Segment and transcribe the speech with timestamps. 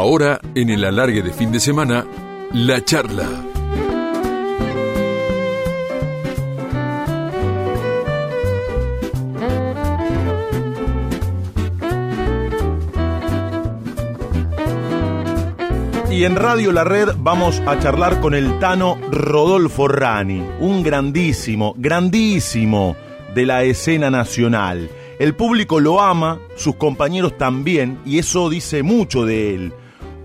[0.00, 2.06] Ahora, en el alargue de fin de semana,
[2.52, 3.26] la charla.
[16.12, 21.74] Y en Radio La Red vamos a charlar con el Tano Rodolfo Rani, un grandísimo,
[21.76, 22.94] grandísimo
[23.34, 24.88] de la escena nacional.
[25.18, 29.72] El público lo ama, sus compañeros también, y eso dice mucho de él.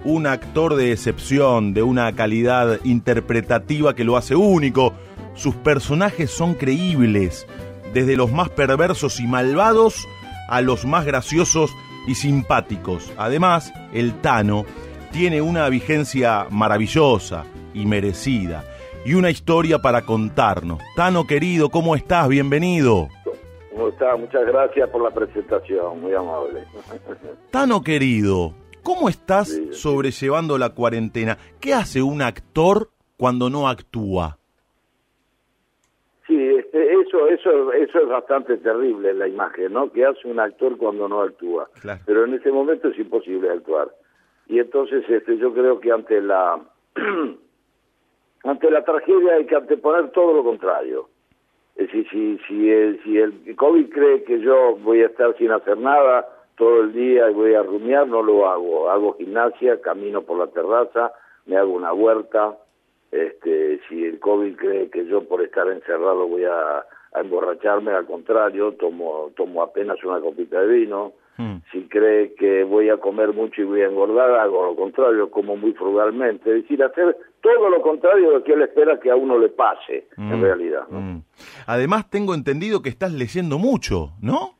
[0.06, 4.94] Un actor de excepción, de una calidad interpretativa que lo hace único.
[5.34, 7.48] Sus personajes son creíbles,
[7.94, 10.08] desde los más perversos y malvados
[10.50, 11.74] a los más graciosos
[12.08, 13.12] y simpáticos.
[13.18, 14.66] Además, el Tano
[15.12, 18.64] tiene una vigencia maravillosa y merecida
[19.06, 20.80] y una historia para contarnos.
[20.96, 22.28] Tano querido, ¿cómo estás?
[22.28, 23.10] Bienvenido.
[23.72, 24.16] ¿Cómo está?
[24.16, 26.64] Muchas gracias por la presentación, muy amable.
[27.52, 28.54] Tano querido,
[28.84, 31.38] ¿cómo estás sobrellevando la cuarentena?
[31.60, 34.38] ¿Qué hace un actor cuando no actúa?
[36.28, 39.92] Sí, este, eso, eso, eso es bastante terrible la imagen, ¿no?
[39.92, 41.68] ¿Qué hace un actor cuando no actúa?
[41.82, 42.02] Claro.
[42.06, 43.90] Pero en ese momento es imposible actuar.
[44.48, 46.60] Y entonces este, yo creo que ante la
[48.44, 51.10] ante la tragedia hay que anteponer todo lo contrario.
[51.76, 55.52] Es decir, si, si, el, si el COVID cree que yo voy a estar sin
[55.52, 58.90] hacer nada todo el día y voy a rumiar, no lo hago.
[58.90, 61.12] Hago gimnasia, camino por la terraza,
[61.46, 62.58] me hago una huerta.
[63.12, 68.06] Este, si el COVID cree que yo por estar encerrado voy a, a emborracharme, al
[68.06, 71.14] contrario, tomo, tomo apenas una copita de vino.
[71.38, 71.58] Mm.
[71.72, 75.56] Si cree que voy a comer mucho y voy a engordar, hago lo contrario, como
[75.56, 76.50] muy frugalmente.
[76.56, 79.50] Es decir, hacer todo lo contrario de lo que él espera que a uno le
[79.50, 80.84] pase, en Mm, realidad.
[80.90, 81.00] ¿no?
[81.00, 81.24] mm.
[81.68, 84.56] Además tengo entendido que estás leyendo mucho, ¿no?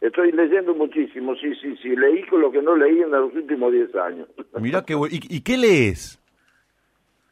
[0.00, 1.96] Estoy leyendo muchísimo, sí, sí, sí.
[1.96, 4.28] Leí con lo que no leí en los últimos 10 años.
[4.60, 6.20] Mirá qué bu- ¿Y, ¿Y qué lees?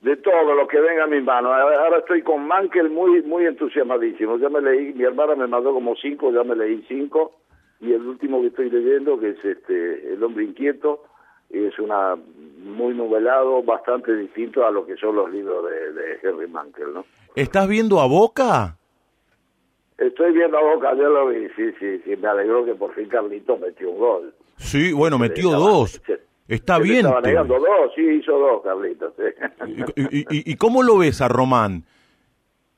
[0.00, 1.52] De todo lo que venga a mi mano.
[1.52, 4.36] Ahora estoy con Mankel muy muy entusiasmadísimo.
[4.38, 7.32] Ya me leí, mi hermana me mandó como cinco, ya me leí cinco.
[7.80, 11.04] Y el último que estoy leyendo, que es este El hombre inquieto,
[11.50, 12.16] es una
[12.62, 17.04] muy novelado, bastante distinto a lo que son los libros de, de Henry Mankel, ¿no?
[17.34, 18.76] ¿Estás viendo a Boca?
[19.98, 23.08] Estoy viendo a Boca, ya lo vi, sí, sí, sí, me alegró que por fin
[23.08, 24.34] Carlitos metió un gol.
[24.56, 26.02] Sí, bueno, metió Estaba- dos.
[26.06, 26.96] se- Está se bien.
[27.06, 29.14] Estaba negando dos, sí, hizo dos, Carlitos.
[29.16, 29.92] sí.
[29.96, 31.84] ¿Y, y- cómo lo ves a Román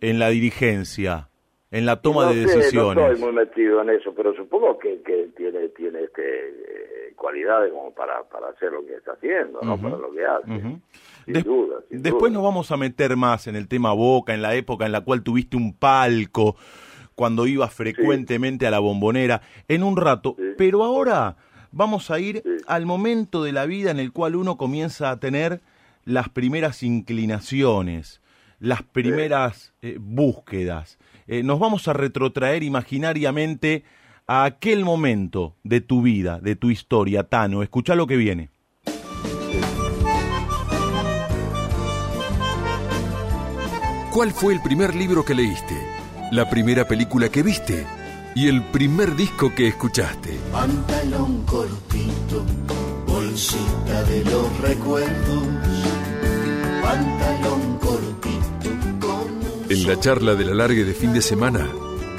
[0.00, 1.28] en la dirigencia,
[1.71, 3.10] en la toma no de sé, No decisiones?
[3.10, 7.93] estoy muy metido en eso, pero supongo que, que tiene tiene este eh, cualidades como
[7.93, 9.76] para, para hacer lo que está haciendo, ¿no?
[9.81, 10.50] Para lo que hace.
[10.50, 10.81] ujú.
[11.25, 11.76] Sin Des- duda.
[11.88, 12.34] sin Después duda.
[12.34, 15.22] nos vamos a meter más en el tema Boca, en la época en la cual
[15.22, 16.55] tuviste un palco,
[17.16, 20.37] cuando ibas frecuentemente a la bombonera, en un rato.
[20.38, 20.44] Sí.
[20.56, 21.37] Pero ahora
[21.72, 22.65] vamos a ir Sí.
[22.69, 25.60] al momento de la vida en el cual uno comienza a tener
[26.05, 28.21] las primeras inclinaciones,
[28.60, 30.99] las primeras eh, búsquedas.
[31.26, 33.82] Eh, nos vamos a retrotraer imaginariamente
[34.28, 37.62] a aquel momento de tu vida, de tu historia, Tano.
[37.62, 38.50] Escucha lo que viene.
[44.12, 45.75] ¿Cuál fue el primer libro que leíste?
[46.32, 47.87] ¿La primera película que viste?
[48.34, 50.38] ¿Y el primer disco que escuchaste?
[50.53, 52.44] Pantalón cortito,
[53.06, 55.42] bolsita de los recuerdos.
[56.82, 58.70] Pantalón cortito,
[59.00, 61.66] con, un En la charla del alargue de fin de semana,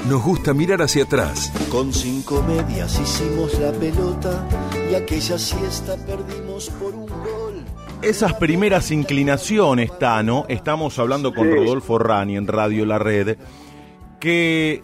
[0.08, 4.46] nos gusta mirar hacia atrás con cinco medias hicimos la pelota
[4.90, 7.64] y aquella siesta perdimos por un gol.
[8.00, 11.54] Esas primeras inclinaciones, Tano, estamos hablando con Sí.
[11.54, 13.36] Rodolfo Rani en Radio La Red,
[14.20, 14.82] que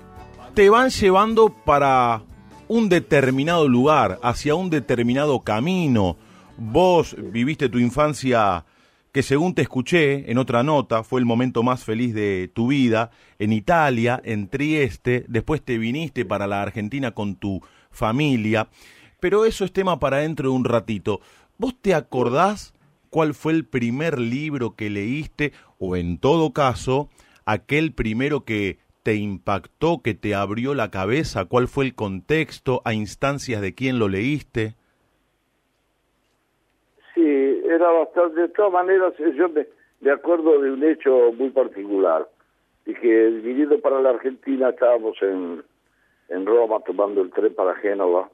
[0.55, 2.23] te van llevando para
[2.69, 6.17] un determinado lugar, hacia un determinado camino.
[6.57, 8.65] Vos viviste tu infancia
[9.13, 13.13] que según te escuché en otra nota, fue el momento más feliz de tu vida,
[13.39, 17.61] en Italia, en Trieste, después te viniste para la Argentina con tu
[17.93, 18.69] familia,
[19.21, 21.21] pero eso es tema para dentro de un ratito.
[21.59, 22.75] ¿Vos te acordás
[23.09, 27.09] cuál fue el primer libro que leíste o en todo caso,
[27.45, 31.45] aquel primero que te impactó, que te abrió la cabeza?
[31.45, 32.81] ¿Cuál fue el contexto?
[32.85, 34.75] ¿A instancias de quién lo leíste?
[37.15, 38.41] Sí, era bastante.
[38.41, 39.67] De todas maneras, eh, yo me,
[40.01, 42.27] me acuerdo de un hecho muy particular.
[42.87, 45.63] Y que viniendo para la Argentina estábamos en,
[46.31, 48.31] en Roma tomando el tren para Génova,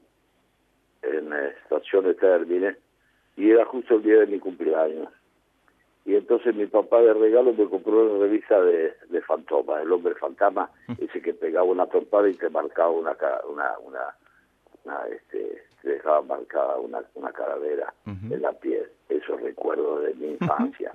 [1.03, 2.77] en estación Termine,
[3.37, 5.09] y era justo el día de mi cumpleaños.
[6.11, 10.17] Y entonces mi papá de regalo me compró una revista de, de Fantoma, el hombre
[10.17, 10.69] fantasma,
[10.99, 13.17] ese que pegaba una trompada y te marcaba una,
[13.49, 14.17] una, una,
[14.85, 18.89] una, este, dejaba marcada una, una calavera en la piel.
[19.09, 20.93] Eso recuerdo de mi infancia.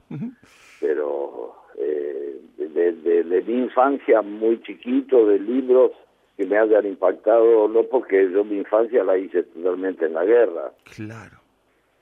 [0.81, 2.91] Pero eh, de,
[3.23, 5.93] de, mi infancia muy chiquito, de libros
[6.35, 10.73] que me hayan impactado, no porque yo mi infancia la hice totalmente en la guerra.
[10.93, 11.39] Claro.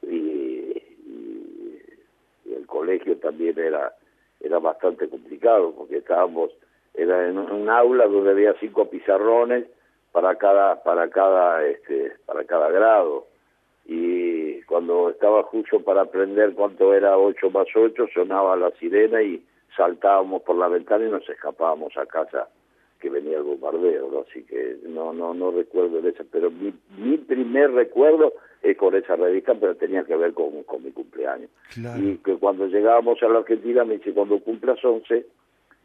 [0.01, 0.63] Y,
[2.63, 3.93] el colegio también era
[4.39, 6.51] era bastante complicado porque estábamos
[6.93, 9.65] era en un aula donde había cinco pizarrones
[10.11, 13.25] para cada para cada este para cada grado.
[13.85, 19.43] Y cuando estaba justo para aprender cuánto era 8 más 8 sonaba la sirena y
[19.75, 22.47] saltábamos por la ventana y nos escapábamos a casa
[23.01, 27.17] que venía el bombardeo así que no no no recuerdo de esa pero mi, mi
[27.17, 28.31] primer recuerdo
[28.63, 32.65] es con esa revista pero tenía que ver con, con mi cumpleaños y que cuando
[32.67, 35.25] llegábamos a la Argentina me dice cuando cumplas 11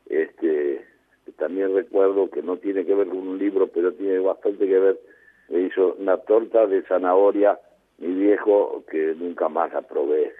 [0.09, 0.87] este
[1.37, 4.99] también recuerdo que no tiene que ver con un libro, pero tiene bastante que ver,
[5.49, 7.59] me hizo una torta de zanahoria,
[7.99, 10.33] mi viejo, que nunca más la probé,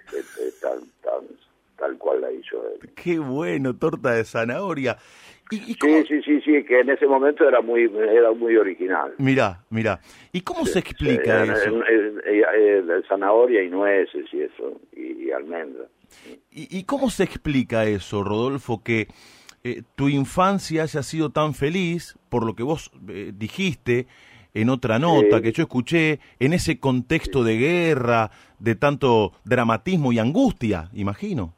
[0.61, 1.27] tal, tal,
[1.77, 2.89] tal cual la hizo él.
[2.95, 4.97] Qué bueno, torta de zanahoria.
[5.51, 9.13] ¿Y, Sí, sí, sí, sí, que en ese momento era muy era muy original.
[9.17, 9.99] Mira, mira.
[10.31, 11.81] ¿Y cómo se explica eso?
[13.07, 15.87] zanahoria y nueces y eso, y, y almendras.
[16.51, 19.07] ¿Y, ¿Y cómo se explica eso, Rodolfo, que
[19.63, 24.07] eh, tu infancia haya sido tan feliz, por lo que vos eh, dijiste
[24.53, 30.19] en otra nota que yo escuché, en ese contexto de guerra, de tanto dramatismo y
[30.19, 31.55] angustia, imagino.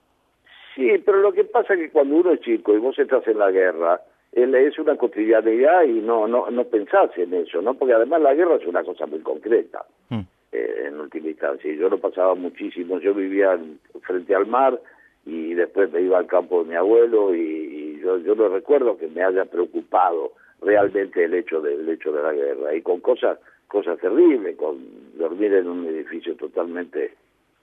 [0.81, 3.38] Sí, pero lo que pasa es que cuando uno es chico y vos estás en
[3.38, 4.01] la guerra,
[4.31, 7.75] es una cotidianidad y no, no, no pensás en eso, ¿no?
[7.75, 10.22] Porque además la guerra es una cosa muy concreta, mm.
[10.51, 11.72] eh, en última instancia.
[11.72, 13.60] Y yo lo pasaba muchísimo, yo vivía
[14.01, 14.80] frente al mar
[15.25, 19.07] y después me iba al campo de mi abuelo y, yo, yo no recuerdo que
[19.07, 20.31] me haya preocupado
[20.62, 23.38] realmente el hecho del hecho de la guerra y con cosas
[23.68, 24.77] cosas terribles con
[25.18, 27.13] dormir en un edificio totalmente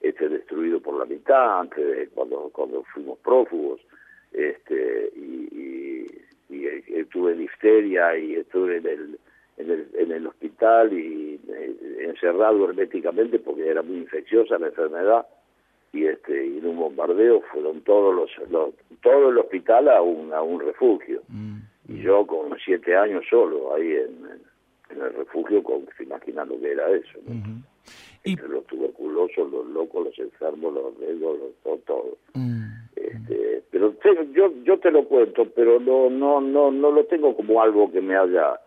[0.01, 3.81] este destruido por la mitad antes de cuando cuando fuimos prófugos
[4.31, 6.07] este y,
[6.49, 9.19] y, y tuve difteria y estuve en el
[9.57, 15.27] en el, en el hospital y eh, encerrado herméticamente porque era muy infecciosa la enfermedad
[15.91, 18.29] y este y en un bombardeo fueron todos los,
[19.01, 21.21] todo el hospital a un a un refugio.
[21.27, 21.57] Mm,
[21.89, 22.01] y mm.
[22.01, 24.39] yo con siete años solo ahí en,
[24.91, 27.19] en el refugio con se imaginan lo que era eso
[28.23, 32.63] Entre los tuberculosos los locos los enfermos los negros los todo, mm,
[32.95, 33.93] este pero
[34.33, 38.01] yo yo te lo cuento pero no no no no lo tengo como algo que
[38.01, 38.59] me haya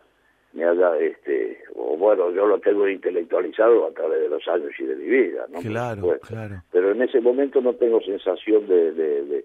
[0.52, 4.84] me haya, este, o bueno, yo lo tengo intelectualizado a través de los años y
[4.84, 5.60] de mi vida, ¿no?
[5.60, 6.62] Claro, claro.
[6.70, 9.44] Pero en ese momento no tengo sensación de, de,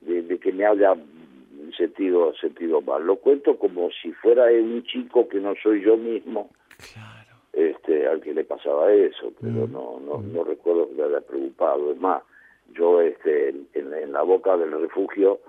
[0.00, 0.94] de, que me haya
[1.76, 3.04] sentido, sentido mal.
[3.04, 6.50] Lo cuento como si fuera un chico que no soy yo mismo.
[7.56, 11.20] Este, al que le pasaba eso, pero mm, no, no, no recuerdo que me haya
[11.20, 11.92] preocupado.
[11.92, 12.22] Es más,
[12.72, 15.40] yo, este, en, en la boca del refugio,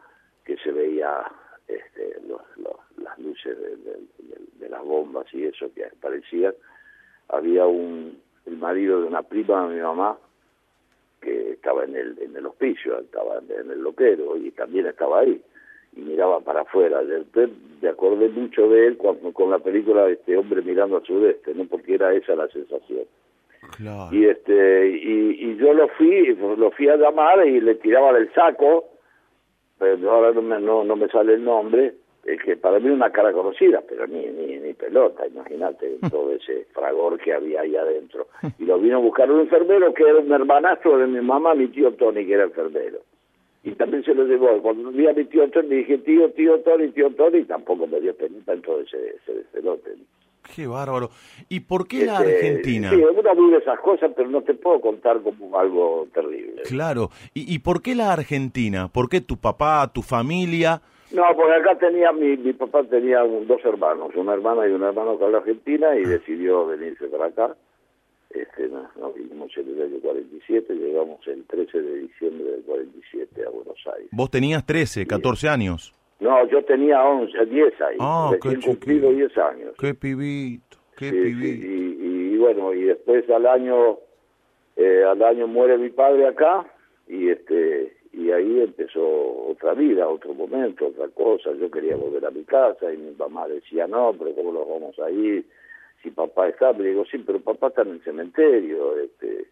[0.46, 1.26] que se veía
[1.68, 2.42] este, los,
[2.98, 3.58] las luces
[4.60, 6.54] de, las bombas y eso que aparecían,
[7.30, 10.18] había un el marido de una prima de mi mamá
[11.22, 15.42] que estaba en el en el hospicio, estaba en, el loquero y también estaba ahí
[15.96, 17.04] miraba para afuera.
[17.04, 17.50] Después
[17.82, 21.66] me acordé mucho de él cuando, con la película Este hombre mirando al sudeste, no
[21.66, 23.06] porque era esa la sensación.
[24.12, 28.32] Y este y, y yo lo fui lo fui a llamar y le tiraba del
[28.34, 28.86] saco
[29.78, 33.12] pero ahora no me, no, no me sale el nombre, es que para mí una
[33.12, 38.28] cara conocida, pero ni, ni, ni pelota, imagínate todo ese fragor que había ahí adentro.
[38.58, 41.68] Y lo vino a buscar un enfermero que era un hermanastro de mi mamá, mi
[41.68, 43.00] tío Tony, que era enfermero.
[43.66, 44.62] Y también se lo llevó.
[44.62, 48.00] Cuando vi a mi tío Tony, dije, tío, tío Tony, tío Tony, y tampoco me
[48.00, 49.46] dio pena en todo ese, ese.
[50.56, 51.10] Qué bárbaro.
[51.50, 52.90] ¿Y por qué la este, Argentina?
[52.90, 56.62] Sí, uno vive esas cosas, pero no te puedo contar como algo terrible.
[56.64, 57.10] Claro.
[57.34, 58.88] ¿Y, ¿Y por qué la Argentina?
[58.88, 60.82] ¿Por qué tu papá, tu familia?
[61.12, 65.18] No, porque acá tenía, mi, mi papá tenía dos hermanos, una hermana y un hermano
[65.18, 66.10] con la Argentina y ah.
[66.10, 67.56] decidió venirse para acá.
[68.36, 73.50] Este, nos, vinimos en el año 47, llegamos el 13 de diciembre del 47 a
[73.50, 74.10] Buenos Aires.
[74.12, 75.94] ¿Vos tenías 13, 14 años?
[76.20, 77.98] No, yo tenía 11, 10 años.
[78.00, 79.76] Ah, qué cumplido 10 años.
[79.80, 81.66] Qué pibito, qué pibito.
[81.66, 84.00] y, bueno, y después al año,
[84.76, 86.66] eh, al año muere mi padre acá
[87.08, 89.02] y este y ahí empezó
[89.50, 91.52] otra vida, otro momento, otra cosa.
[91.60, 94.98] Yo quería volver a mi casa y mi mamá decía, no, pero ¿cómo nos vamos
[95.00, 95.46] a ir?
[96.06, 98.96] Si papá está, me digo, sí, pero papá está en el cementerio.
[99.00, 99.48] Este,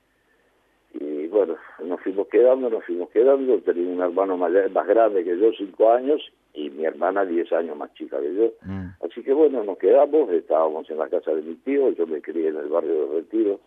[0.94, 5.36] y bueno, nos fuimos quedando, nos fuimos quedando, tenía un hermano más, más grande que
[5.36, 6.22] yo, cinco años,
[6.54, 8.52] y mi hermana diez años más chica que yo.
[8.62, 8.90] Mm.
[9.04, 12.50] Así que bueno, nos quedamos, estábamos en la casa de mi tío, yo me crié
[12.50, 13.60] en el barrio de Retiro,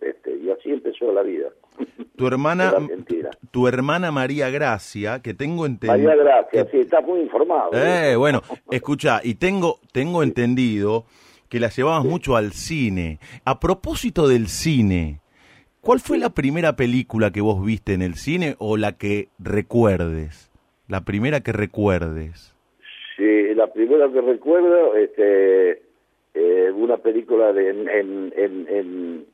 [0.00, 1.48] este, y así empezó la vida.
[2.14, 2.74] Tu hermana,
[3.50, 6.08] tu hermana María Gracia, que tengo entendido.
[6.08, 7.72] María Gracia, sí, está muy informado.
[7.72, 11.04] Eh, bueno, escucha, y tengo, tengo entendido
[11.48, 13.18] que la llevabas mucho al cine.
[13.44, 15.20] A propósito del cine,
[15.80, 20.50] ¿cuál fue la primera película que vos viste en el cine o la que recuerdes?
[20.88, 22.54] La primera que recuerdes.
[23.16, 25.82] Sí, la primera que recuerdo, este,
[26.34, 29.26] eh, una película de, en, en, en, en,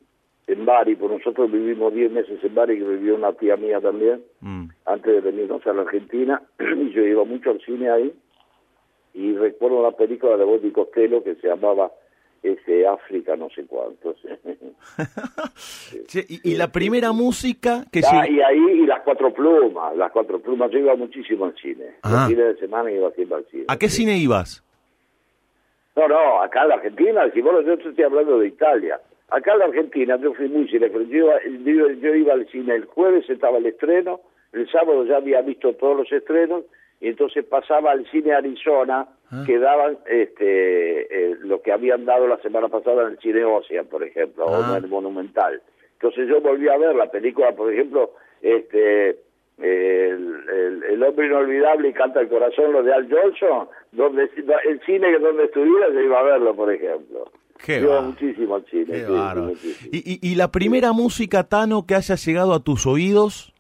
[0.47, 4.23] en Bari, pues nosotros vivimos 10 meses en Bari, que vivió una tía mía también,
[4.41, 4.67] Mm.
[4.87, 8.13] antes de venirnos a la Argentina, y yo iba mucho al cine ahí,
[9.15, 11.93] y recuerdo la película de Bobby Costello que se llamaba
[12.45, 14.17] ese África no sé cuántos.
[16.07, 19.97] Che, y, y la primera música que Ah, llegó- y ahí y las cuatro plumas,
[19.97, 22.11] las cuatro plumas, yo iba muchísimo al cine, Ah.
[22.11, 23.65] los fines de semana iba siempre al cine.
[23.69, 24.63] ¿A qué cine ibas?
[25.97, 29.01] No, no, acá en la Argentina, si vos yo te estoy hablando de Italia.
[29.31, 31.03] Acá en la Argentina yo fui muy cinefilo.
[31.05, 31.29] Yo
[31.65, 34.21] yo, yo iba al cine el jueves, estaba el estreno,
[34.53, 36.65] el sábado ya había visto todos los estrenos,
[37.01, 39.43] y entonces pasaba al cine Arizona, Ah.
[39.47, 43.87] que daban este, eh, lo que habían dado la semana pasada en el cine Ocean,
[43.87, 44.75] por ejemplo, o Ah.
[44.79, 45.61] en el Monumental.
[45.95, 48.13] Entonces yo volví a ver la película, por ejemplo,
[48.43, 49.19] este
[49.59, 54.81] el, el, el hombre inolvidable y canta el corazón, lo de Al Johnson, donde el
[54.85, 57.31] cine que donde estuviera yo iba a verlo, por ejemplo.
[57.65, 58.87] Qué Yo iba va- muchísimo al cine.
[58.87, 59.43] qué sí, sí, bárbaro.
[59.47, 59.91] muchísimo.
[59.93, 63.54] ¿Y, y, y la primera música, Tano, que haya llegado a tus oídos?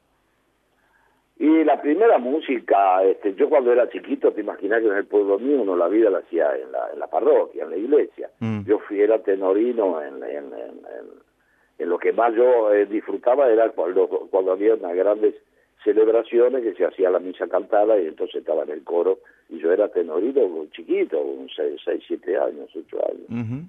[1.45, 5.39] Y la primera música, este, yo cuando era chiquito, te imaginas que en el pueblo
[5.39, 8.31] mío uno la vida la hacía en la, en la parroquia, en la iglesia.
[8.41, 8.65] Mm.
[8.65, 14.53] Yo fui, era tenorino en, en, lo que más yo eh, disfrutaba era cuando, cuando
[14.53, 15.35] había unas grandes
[15.83, 19.19] celebraciones que se hacía la misa cantada y entonces estaba en el coro
[19.51, 23.65] y yo era tenorino chiquito, un 6, 7 años, 8 años.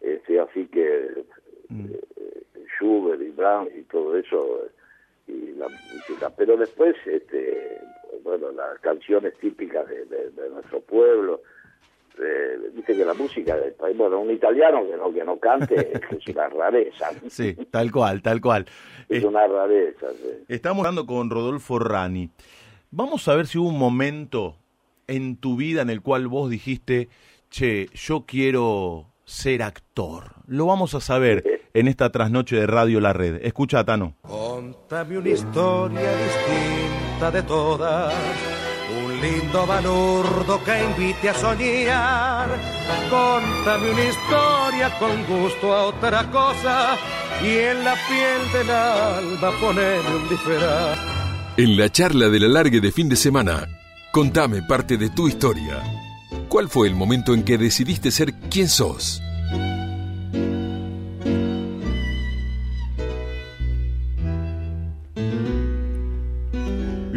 [0.00, 1.24] Este, así que
[1.70, 1.86] Mm.
[1.86, 2.42] eh,
[2.76, 4.70] Schubert y Brahms y todo eso eh,
[5.30, 7.78] y la música pero después este
[8.24, 11.42] bueno las canciones típicas de, de- de nuestro pueblo
[12.18, 15.92] eh, dice que la música del país bueno un italiano que no que no cante
[16.10, 18.66] es una rareza Sí, tal cual, tal cual.
[19.08, 20.44] es Eh, una rareza sí.
[20.48, 22.30] Estamos hablando con Rodolfo Rani.
[22.90, 24.56] Vamos a ver si hubo un momento
[25.06, 27.08] en tu vida en el cual vos dijiste,
[27.48, 30.24] che, yo quiero ser actor.
[30.48, 33.44] Lo vamos a saber en esta trasnoche de Radio La Red.
[33.44, 34.16] Escucha, Tano.
[34.22, 38.14] Contame una historia distinta de todas,
[39.04, 42.48] un lindo balurdo que invite a soñar.
[43.08, 46.96] Contame una historia con gusto a otra cosa
[47.42, 50.98] y en la piel del alma ponerme un disfraz.
[51.56, 53.68] En la charla de la largue de fin de semana,
[54.12, 55.82] contame parte de tu historia.
[56.48, 59.22] ¿Cuál fue el momento en que decidiste ser quien sos?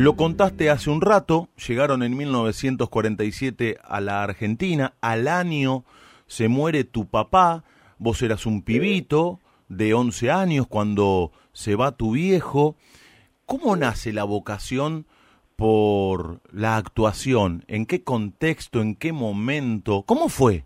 [0.03, 5.85] Lo contaste hace un rato, llegaron en 1947 a la Argentina, al año
[6.25, 7.63] se muere tu papá,
[7.99, 12.75] vos eras un pibito de 11 años cuando se va tu viejo.
[13.45, 15.05] ¿Cómo nace la vocación
[15.55, 17.63] por la actuación?
[17.69, 18.81] ¿En qué contexto?
[18.81, 20.03] ¿En qué momento?
[20.05, 20.65] ¿Cómo fue?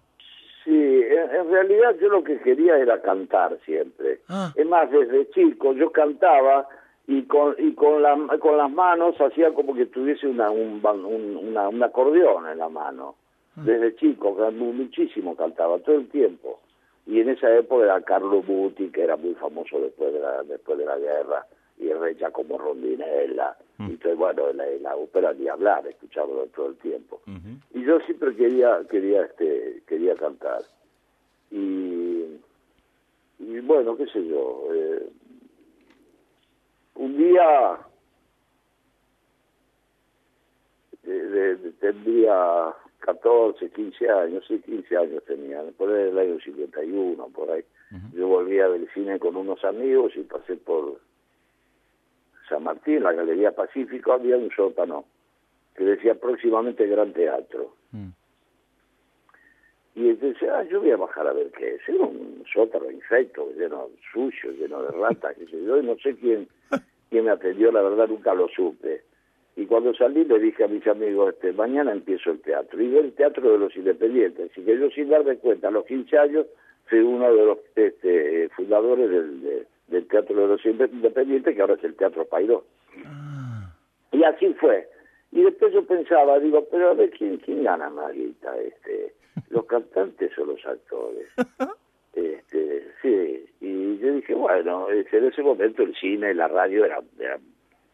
[0.65, 4.20] Sí, en, en realidad yo lo que quería era cantar siempre.
[4.29, 4.51] Ah.
[4.56, 6.67] Es más, desde chico yo cantaba
[7.08, 11.38] y con y con, la, con las manos hacía como que tuviese una, un, un,
[11.38, 13.16] una, un acordeón en la mano.
[13.56, 16.60] Desde chico, muchísimo cantaba, todo el tiempo.
[17.08, 20.78] Y en esa época era Carlo Buti, que era muy famoso después de la, después
[20.78, 21.44] de la guerra,
[21.80, 26.68] y el rey Giacomo Rondinella, y todo, bueno, la, la ópera ni hablar, escuchábalo todo
[26.68, 27.20] el tiempo.
[27.74, 30.62] Y yo siempre quería quería este quería cantar.
[31.50, 32.26] Y
[33.40, 35.10] y bueno qué sé yo eh,
[36.98, 37.77] un día
[41.04, 47.27] de- de- de- tendría 14, 15 años, sí, 15 años tenía, por el año 51,
[47.30, 47.63] por ahí.
[48.13, 51.00] Yo volvía del cine con unos amigos y pasé por
[52.50, 55.06] San Martín, la Galería Pacífico, había un sótano
[55.75, 57.74] que decía próximamente Gran Teatro.
[57.92, 58.10] Mm.
[59.98, 61.89] Y entonces, ah, yo voy a bajar a ver qué es.
[61.89, 66.16] Era un sótano infecto, lleno sucio, lleno de ratas, qué sé yo, y no sé
[66.18, 66.48] quién,
[67.10, 69.01] quién me atendió, la verdad nunca lo supe.
[69.56, 72.80] Y cuando salí le dije a mis amigos, este, mañana empiezo el teatro.
[72.80, 74.51] Y el teatro de los independientes.
[74.51, 76.46] Así que yo sin darme cuenta, a los 15 años,
[76.86, 81.74] fui uno de los este, fundadores del, de- del Teatro de los Independientes, que ahora
[81.75, 82.66] es el Teatro Pairó.
[83.06, 83.74] Ah.
[84.12, 84.86] Y así fue.
[85.32, 88.56] Y después yo pensaba, digo, pero a ver, ¿quién, quién gana más guita?
[88.60, 89.13] Este,
[89.50, 91.27] ¿Los cantantes o los actores?
[92.13, 97.38] Este, sí, y yo dije, bueno, en ese momento el cine, la radio era, era,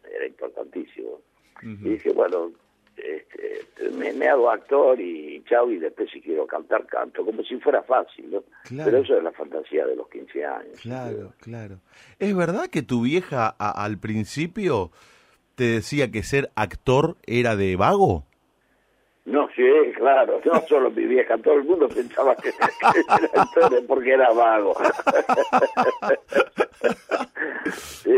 [0.10, 1.20] era importantísimo.
[1.62, 2.52] Y dije, bueno,
[2.96, 7.58] este, me, me, hago actor y chao, y después si quiero cantar, canto, como si
[7.58, 8.44] fuera fácil, ¿no?
[8.64, 8.92] Claro.
[8.92, 10.80] Pero eso es la fantasía de los 15 años.
[10.82, 11.80] Claro, claro.
[12.20, 14.92] ¿Es verdad que tu vieja a- al principio
[15.56, 18.26] te decía que ser actor era de vago?
[19.26, 19.64] No, sí,
[19.96, 22.58] claro, no solo mi vieja, todo el mundo pensaba que, que
[23.00, 24.76] era actor porque era vago.
[27.74, 28.12] sí,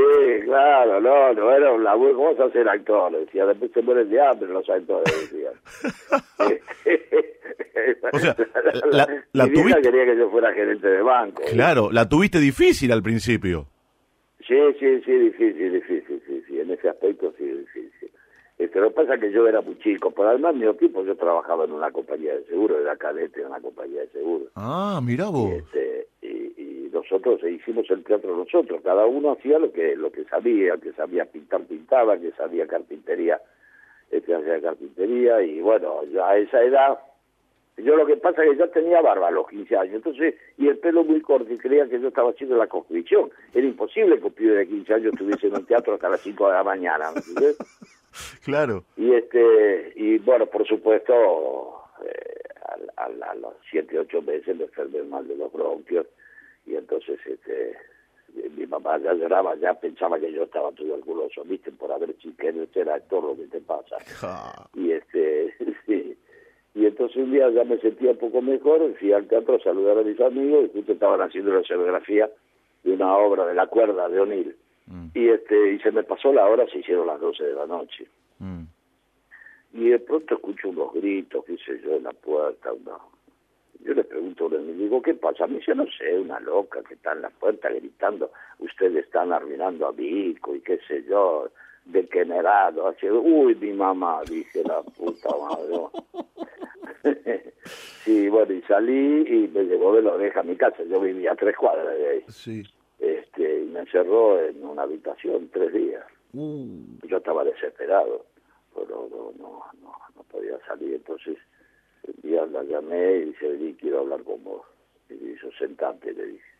[0.45, 3.11] claro, no, no era un laburo, ¿cómo vas a ser actor?
[3.11, 5.53] Decía, después se mueren de hambre los actores, decían.
[8.11, 8.35] O sea,
[8.91, 11.43] la- la mi vieja tuviste- quería que yo fuera gerente de banco.
[11.51, 13.67] Claro, la tuviste difícil al principio.
[14.47, 17.84] Sí, sí, sí, difícil, difícil, sí, sí, en ese aspecto sí, difícil.
[18.57, 21.15] Este, lo que pasa es que yo era muy chico, pero además mi equipo yo
[21.15, 24.45] trabajaba en una compañía de seguro, era cadete en una compañía de seguro.
[24.55, 25.51] Ah, mirá vos.
[25.51, 30.23] Este, y, y nosotros hicimos el teatro nosotros, cada uno hacía lo que lo que
[30.25, 33.41] sabía, que sabía pintar, pintaba, que sabía carpintería,
[34.09, 36.99] este hacía carpintería, y bueno, ya a esa edad,
[37.77, 40.69] yo lo que pasa es que ya tenía barba a los 15 años, entonces, y
[40.69, 43.29] el pelo muy corto, y creía que yo estaba haciendo la conscripción.
[43.53, 46.47] Era imposible que un pibe de 15 años estuviese en el teatro hasta las 5
[46.47, 47.09] de la mañana.
[48.43, 48.83] Claro.
[48.97, 51.13] Y este y bueno, por supuesto,
[52.05, 52.43] eh,
[52.97, 56.05] a, los siete, ocho meses me enfermé mal de los bronquios
[56.65, 57.75] y entonces este
[58.57, 62.99] mi mamá ya lloraba, ya pensaba que yo estaba tuberculoso, viste, por haber chiquero, era
[63.01, 63.97] todo lo que te pasa.
[64.73, 65.53] Y este,
[65.85, 66.17] sí.
[66.73, 69.99] Y entonces un día ya me sentía un poco mejor, fui al teatro a saludar
[69.99, 72.29] a mis amigos y justo estaban haciendo la escenografía
[72.83, 74.55] de una obra de la cuerda de O'Neill.
[74.87, 77.65] Mm, Y este y se me pasó la hora, se hicieron las 12 de la
[77.65, 78.07] noche.
[78.39, 78.63] mm.
[79.73, 82.71] Y de pronto escucho unos gritos, qué sé yo, en la puerta.
[82.71, 82.97] Una...
[83.83, 85.47] Yo le pregunto a y digo, ¿qué pasa?
[85.47, 89.85] Me dice, no sé, una loca que está en la puerta gritando, ustedes están arruinando
[89.87, 91.49] a Vico y qué sé yo,
[91.83, 92.87] degenerado.
[92.87, 95.89] Así, Uy, mi mamá, dije, la puta madre.
[98.03, 100.83] sí, bueno, y salí y me llevó de la oreja a mi casa.
[100.83, 102.23] Yo vivía a tres cuadras de ahí.
[102.29, 102.63] Sí.
[103.05, 106.67] Este, y me encerró en una habitación tres días Uh,
[107.07, 108.25] yo estaba desesperado,
[108.75, 110.95] pero no, no, no, no podía salir.
[110.95, 111.37] Entonces,
[112.03, 114.63] el día la llamé y dice, vení, quiero hablar con vos.
[115.09, 116.51] Y me hizo sentante, le dije.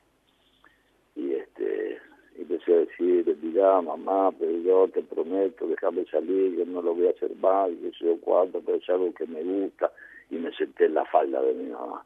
[1.18, 2.00] Y este,
[2.38, 7.08] empecé a decir, mirá, mamá, pero yo te prometo, déjame salir, yo no lo voy
[7.08, 9.92] a hacer más, y sé yo cuánto, pero es algo que me gusta.
[10.30, 12.06] Y me senté en la falda de mi mamá.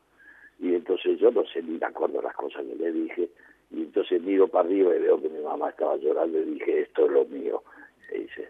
[0.60, 3.30] Y entonces yo no sé ni me acuerdo las cosas que le dije.
[3.72, 7.06] Y entonces miro para arriba y veo que mi mamá estaba llorando y dije, esto
[7.06, 7.64] es lo mío.
[8.08, 8.50] Se dice,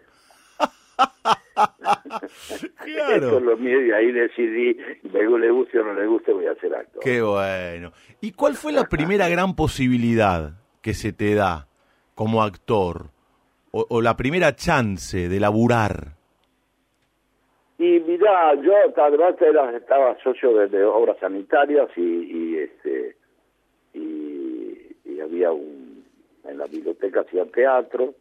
[2.86, 4.76] esto es lo mío y ahí decidí,
[5.12, 7.02] me le guste o no le guste, voy a hacer actor.
[7.02, 7.92] Qué bueno.
[8.20, 10.52] ¿Y cuál fue la primera gran posibilidad
[10.82, 11.68] que se te da
[12.14, 13.10] como actor?
[13.72, 16.20] O, o la primera chance de laburar.
[17.80, 23.16] Y mirá, yo además era, estaba socio de, de obras sanitarias y, y este
[23.94, 24.59] y,
[25.10, 26.04] y había un
[26.44, 28.14] en la biblioteca hacía teatro.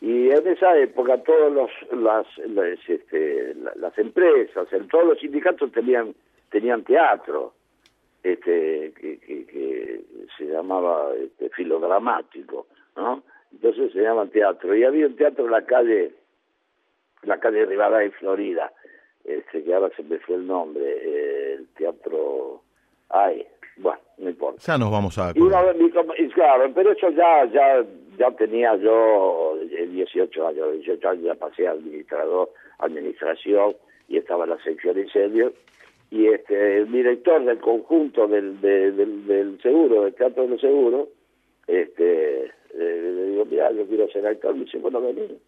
[0.00, 5.18] Y en esa época todos los las, las, este, la- las empresas en todos los
[5.18, 6.14] sindicatos tenían
[6.50, 7.52] tenían teatro
[8.22, 10.00] este que, que, que
[10.36, 12.66] se llamaba este, filodramático
[12.96, 14.74] no entonces se llama teatro.
[14.76, 16.12] Y había un teatro en la calle
[17.22, 18.72] la calle Rivadavia Florida,
[19.24, 22.62] este, que ahora se me fue el nombre, eh, el teatro,
[23.08, 23.44] ay,
[23.78, 24.60] bueno, no importa.
[24.66, 25.76] Ya nos vamos a Y, una vez
[26.18, 27.84] y claro, pero eso ya, ya,
[28.18, 33.74] ya tenía yo eh, 18 años, 18 años ya pasé a administrador, administración
[34.08, 35.52] y estaba en la sección de incendios.
[36.10, 41.08] Y este, el director del conjunto del, de- del, del seguro, del teatro del seguro,
[41.66, 45.38] este, eh, le digo, mira, yo quiero ser actor, me dice, bueno, vení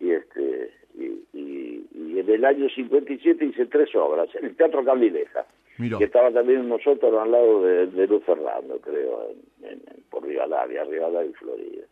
[0.00, 4.84] y este y, y, y en el año 57 hice tres obras en el Teatro
[4.84, 5.46] Candileja
[5.78, 5.98] Mirá.
[5.98, 10.24] que estaba también nosotros al lado de, de Luz Fernando creo en, en- en- por
[10.26, 11.84] Rivadavia Rivadavia y Florida.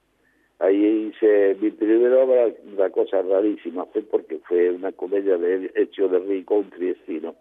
[0.61, 6.09] Ahí hice mi primera obra una cosa rarísima fue porque fue una comedia de hecho
[6.09, 7.35] de rico un triestino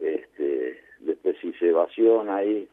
[0.00, 2.66] este después hice evasión ahí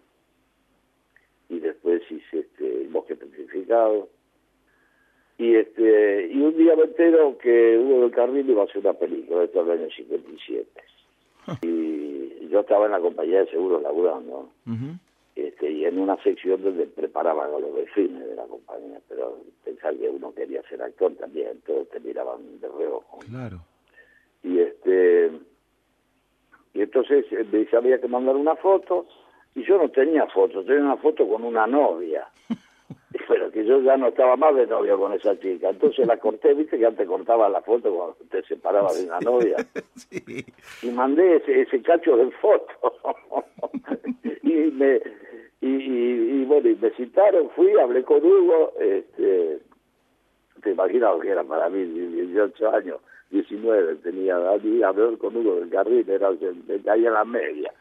[1.49, 4.09] y después hice este bosque petrificado.
[5.37, 8.93] Y este y un día me entero que Hugo del Carril iba a hacer una
[8.93, 10.65] película esto es del año 57
[11.61, 11.67] y
[12.55, 14.49] yo estaba en la compañía de seguros laburando
[15.35, 19.37] este y y en una sección donde preparaban a los delfines de la compañía, pero
[19.65, 23.19] pensar que uno quería ser actor también, todos te miraban de reojo.
[23.27, 23.59] Claro.
[24.41, 25.31] Y este
[26.73, 29.05] y entonces eh, me dice, había que mandar una foto,
[29.53, 32.29] y yo no tenía foto, tenía una foto con una novia.
[33.27, 35.69] Pero que yo ya no estaba más de novio con esa chica.
[35.69, 39.57] Entonces la corté, viste que antes cortaba la foto cuando te separabas de una novia.
[39.95, 40.45] Sí.
[40.83, 42.95] Y mandé ese, ese cacho de foto.
[44.43, 45.01] y me
[45.61, 49.59] y, y, y bueno, y me citaron, fui, hablé con Hugo, este,
[50.61, 52.99] te imaginas que era para mí, 18 años,
[53.31, 57.73] 19 tenía, ahí hablé con Hugo del Carril, era ahí en la media.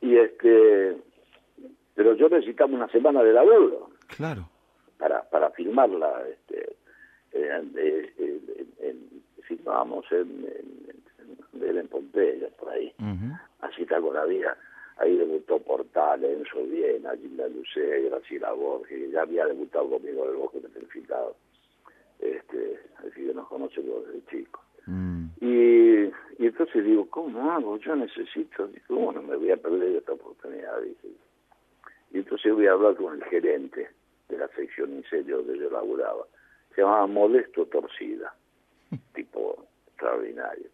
[0.00, 0.96] Y este,
[1.94, 4.48] pero yo necesitaba una semana de laburo Claro.
[5.04, 6.76] Para para filmarla este
[7.32, 12.90] eh, eh, en- filmábamos en, en, en, en Pompeya por ahí
[13.60, 14.56] así está con la vida
[14.96, 20.36] ahí debutó Portal Enzo Viena Gilda Lucé Graciela Borges ya había debutado conmigo en el
[20.36, 21.36] Bosque Petrificado
[22.18, 25.28] este así que nos conocemos desde chico Mm.
[25.40, 26.04] y,
[26.38, 27.78] y entonces digo, ¿cómo hago?
[27.78, 30.78] Yo necesito, digo, ¿cómo no me voy a perder esta oportunidad?
[30.82, 31.08] Dije.
[32.12, 33.88] Y entonces voy a hablar con el gerente
[34.46, 36.24] la sección en serio donde yo laburaba.
[36.74, 38.34] Se llamaba Modesto Torcida,
[39.14, 40.66] tipo extraordinario.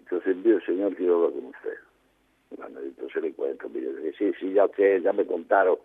[0.00, 1.78] Entonces envío, señor, quiero hablar con usted.
[2.56, 5.78] Bueno, entonces le cuento, mire, dice, sí, sí, ya sé, ya me contaron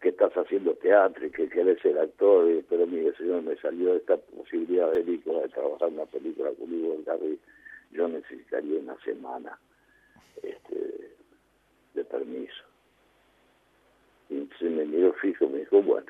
[0.00, 3.94] que estás haciendo teatro y que querés ser actor, y- pero mire, señor, me salió
[3.94, 7.38] esta posibilidad de película, de trabajar en una película conmigo en
[7.90, 9.58] yo necesitaría una semana
[10.42, 11.10] este,
[11.94, 12.64] de permiso.
[14.28, 16.06] Y entonces me miró fijo, me dijo, bueno,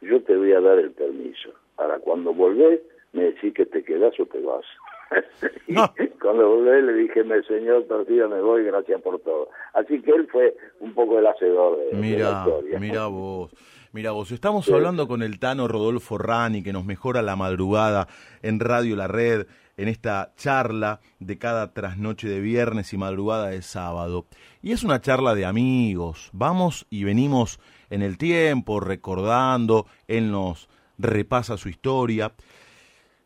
[0.00, 2.80] yo te voy a dar el permiso, para cuando volvés,
[3.12, 4.64] me decís que te quedás o te vas.
[5.68, 5.90] No.
[6.20, 9.48] Cuando volví le dije, me señor Torcida, me voy, gracias por todo.
[9.74, 12.78] Así que él fue un poco el hacedor de, de la Mira, historia.
[12.78, 13.50] mira vos.
[13.90, 18.06] Mira vos, estamos hablando con el Tano Rodolfo Rani, que nos mejora la madrugada
[18.42, 19.46] en Radio La Red,
[19.78, 24.26] en esta charla de cada trasnoche de viernes y madrugada de sábado.
[24.60, 30.68] Y es una charla de amigos, vamos y venimos en el tiempo, recordando, él nos
[30.98, 32.34] repasa su historia.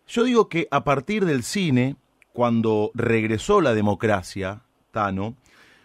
[0.07, 1.97] Yo digo que a partir del cine,
[2.33, 5.35] cuando regresó la democracia, Tano,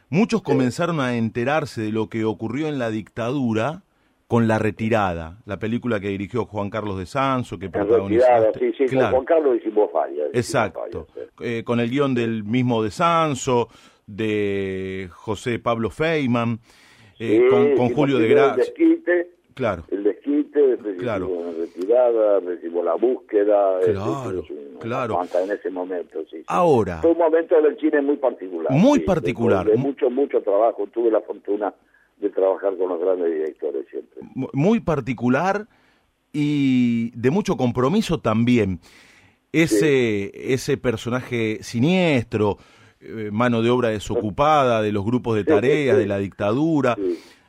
[0.09, 3.81] muchos comenzaron a enterarse de lo que ocurrió en la dictadura
[4.27, 8.25] con La Retirada, la película que dirigió Juan Carlos de Sanso, que protagonizó.
[8.59, 9.11] sí, sí, con Claro.
[9.15, 10.27] Juan Carlos hicimos fallas.
[10.33, 11.07] Exacto.
[11.13, 13.69] fallas, Eh, con el guion del mismo de Sanso,
[14.05, 16.59] de José Pablo Feynman,
[17.19, 19.83] eh, Sí, con, con Julio de desquite, Claro.
[19.89, 21.27] el desquite, Claro.
[21.29, 23.79] una retirada, recibimos la búsqueda.
[23.81, 25.21] eh, Claro, sí, sí, una claro.
[25.43, 26.43] en ese momento, sí, sí.
[26.47, 28.71] Ahora, Fue un momento del cine muy particular.
[28.71, 29.65] Muy sí, particular.
[29.65, 30.85] De, de mucho, mucho trabajo.
[30.87, 31.73] Tuve la fortuna
[32.19, 34.21] de trabajar con los grandes directores siempre.
[34.35, 35.67] mu- muy particular
[36.33, 38.79] y de mucho compromiso también.
[39.53, 42.57] Ese, ese personaje siniestro,
[42.99, 46.01] eh, mano de obra desocupada de los grupos de sí, tareas, sí.
[46.01, 46.95] de la dictadura.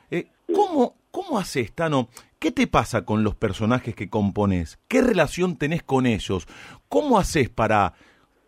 [0.09, 2.09] Eh, ¿cómo, ¿Cómo haces, Tano?
[2.39, 4.79] ¿Qué te pasa con los personajes que compones?
[4.87, 6.47] ¿Qué relación tenés con ellos?
[6.87, 7.93] ¿Cómo haces para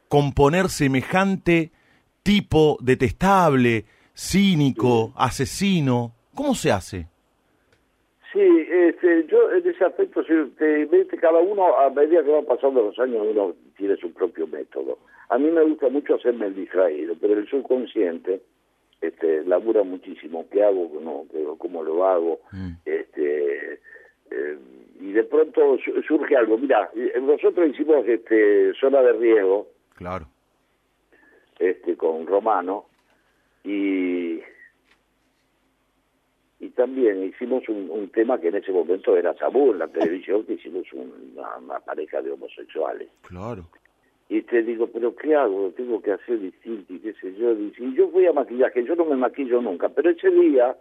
[0.07, 1.71] componer semejante
[2.23, 3.85] tipo detestable,
[4.31, 6.11] cínico, asesino?
[6.35, 7.07] ¿Cómo se hace?
[8.31, 8.39] Sí,
[8.71, 10.23] este, yo en ese aspecto,
[11.19, 14.99] cada uno, a medida que van pasando los años, uno tiene su propio método.
[15.29, 18.41] A mí me gusta mucho hacerme el distraído, pero el subconsciente
[19.01, 20.45] este, labura muchísimo.
[20.51, 20.89] ¿Qué hago?
[21.01, 22.39] No, ¿Qué- ¿Cómo lo hago?
[22.51, 22.71] Mm.
[22.85, 24.57] Este, eh,
[25.01, 26.57] y de pronto su- surge algo.
[26.57, 30.27] Mira, eh, nosotros hicimos este, zona de riesgo Claro.
[31.59, 32.85] este, con Romano
[33.63, 34.39] y
[36.59, 40.45] y también hicimos un, un tema que en ese momento era tabú en la televisión,
[40.45, 43.09] que hicimos un- una, una pareja de homosexuales.
[43.23, 43.65] Claro.
[44.29, 45.71] Y te digo, pero ¿qué hago?
[45.75, 47.51] Tengo que hacer distinto y qué sé yo.
[47.53, 50.77] Y yo voy a maquillaje, yo no me maquillo nunca, pero ese día,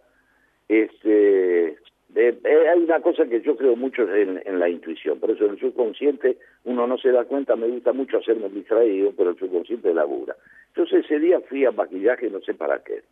[0.68, 1.78] este,
[2.14, 5.44] eh, eh, hay una cosa que yo creo mucho en, en la intuición, por eso
[5.44, 9.38] en el subconsciente uno no se da cuenta, me gusta mucho hacerme distraído, pero el
[9.38, 10.36] subconsciente labura.
[10.68, 13.02] Entonces ese día fui a maquillaje, no sé para qué.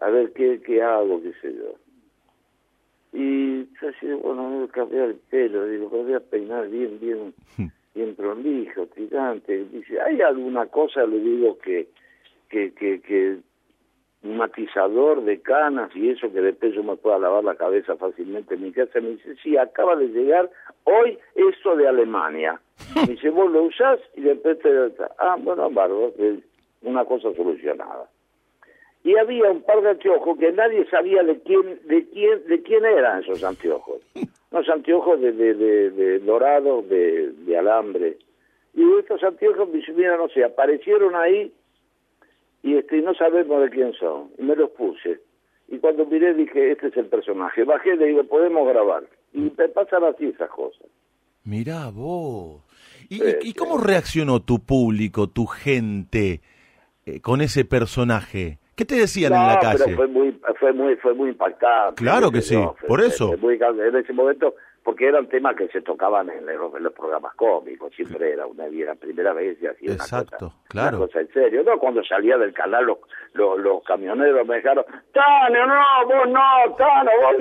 [0.00, 1.74] A ver qué, qué hago, qué sé yo.
[3.12, 6.68] Y yo así, bueno, me voy a cambiar el pelo, digo, me voy a peinar
[6.68, 7.34] bien, bien,
[7.94, 9.64] bien prolijo, tirante.
[9.72, 11.88] Dice, ¿hay alguna cosa, le digo, que,
[12.48, 13.38] que, que, que
[14.22, 18.62] matizador de canas y eso que después yo me pueda lavar la cabeza fácilmente en
[18.62, 19.00] mi casa?
[19.00, 20.50] Me dice, sí, acaba de llegar
[20.84, 22.60] hoy esto de Alemania.
[22.96, 24.70] Me dice, vos lo usás y después te...
[25.18, 26.12] Ah, bueno, bárbaro,
[26.82, 28.08] una cosa solucionada.
[29.04, 32.84] y había un par de anteojos que nadie sabía de quién, de quién, de quién
[32.84, 34.00] eran esos anteojos.
[34.50, 38.16] Unos anteojos de, de, de, de dorado, de, de alambre.
[38.74, 41.52] Y estos anteojos, mira, no sé, aparecieron ahí
[42.62, 44.30] y este no sabemos de quién son.
[44.38, 45.20] Y me los puse.
[45.68, 47.64] Y cuando miré dije, este es el personaje.
[47.64, 49.04] Bajé y le digo, podemos grabar.
[49.32, 50.86] Y me pasan así esas cosas.
[51.44, 52.62] Mirá vos.
[53.08, 56.40] ¿Y, y, y cómo reaccionó tu público, tu gente,
[57.06, 58.58] eh, con ese personaje?
[58.76, 59.82] ¿Qué te decían en la calle?
[59.84, 61.96] pero fue muy, fue muy, fue muy impactante.
[61.96, 63.28] Claro que sí, fue- por eso.
[63.28, 63.54] fue muy-
[63.88, 64.54] en ese momento,
[64.88, 68.64] porque eran temas que se tocaban en los, en los programas cómicos, siempre era una
[68.68, 70.96] era primera vez y así una Exacto, cosa, claro.
[70.96, 71.62] una cosa en serio.
[71.62, 72.96] No, cuando salía del canal los,
[73.34, 77.34] los, los camioneros me dijeron, Tano, no, vos no, Tano, vos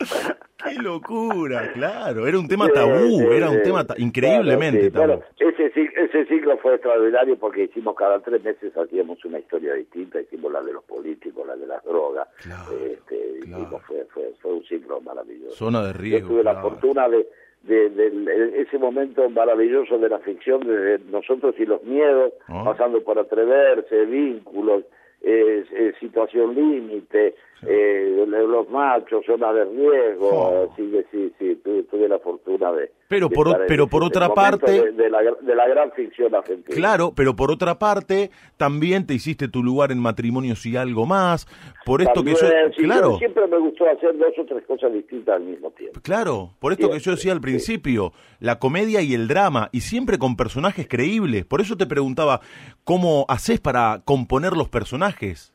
[0.00, 0.24] no.
[0.68, 1.72] ¡Qué locura!
[1.72, 5.44] Claro, era un tema tabú, sí, era un tema ta- increíblemente Claro, sí.
[5.44, 5.50] tabú.
[5.58, 10.52] Ese, ese ciclo fue extraordinario porque hicimos cada tres meses hacíamos una historia distinta, hicimos
[10.52, 13.62] la de los políticos, la de las drogas, Claro, este, claro.
[13.62, 15.54] hicimos- fue, fue, fue un ciclo maravilloso.
[15.56, 16.28] Zona de Yo riesgo.
[16.30, 17.26] tuve la fortuna de,
[17.62, 22.62] de, de- de ese momento maravilloso de la ficción, de nosotros y los miedos, Ah.
[22.64, 24.84] pasando por atreverse, vínculos,
[25.22, 27.34] eh, eh, situación límite,
[27.66, 30.74] eh, los machos, zona de riesgo, Oh.
[30.76, 32.92] que sí, sí, tuve, tuve la fortuna de...
[33.08, 36.74] Pero de por estar pero otra parte- De, de la, de la gran ficción argentina.
[36.76, 41.46] Claro, pero por otra parte, también te hiciste tu lugar en matrimonios y algo más.
[41.86, 42.36] Por esto que yo.
[42.76, 45.98] Sí, Claro, Siempre me gustó hacer dos o tres cosas distintas al mismo tiempo.
[46.02, 50.18] claro, por esto que yo decía al principio, la comedia y el drama, y siempre
[50.18, 51.44] con personajes creíbles.
[51.46, 52.40] Por eso te preguntaba,
[52.84, 55.54] ¿cómo haces para componer los personajes?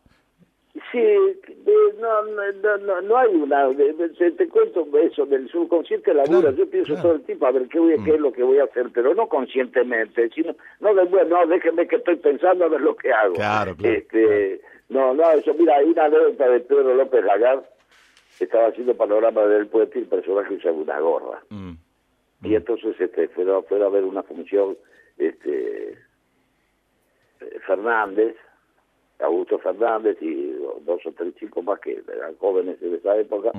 [0.91, 0.99] Sí,
[2.03, 6.69] no, no, no, no, hay una, te, te cuento eso, del subconsciente labura, Claro, yo
[6.69, 7.01] pienso claro.
[7.09, 9.13] todo el tiempo a ver qué, voy, qué es lo que voy a hacer, pero
[9.15, 13.11] no conscientemente, sino, no de, bueno, no, déjenme que estoy pensando a ver lo que
[13.11, 13.33] hago.
[13.35, 17.63] Claro, claro, Este, No, no, eso, mira, hay una anécdota de Pedro López Lagar,
[18.39, 21.41] estaba haciendo panorama del puente y el personaje usaba una gorra.
[21.49, 21.73] Mm.
[22.43, 24.77] Y entonces este, fueron, fueron a ver una función
[25.17, 28.35] este, eh, Fernández,
[29.23, 30.51] Augusto Fernández y
[30.85, 33.51] dos o tres chicos más que eran jóvenes en esa época.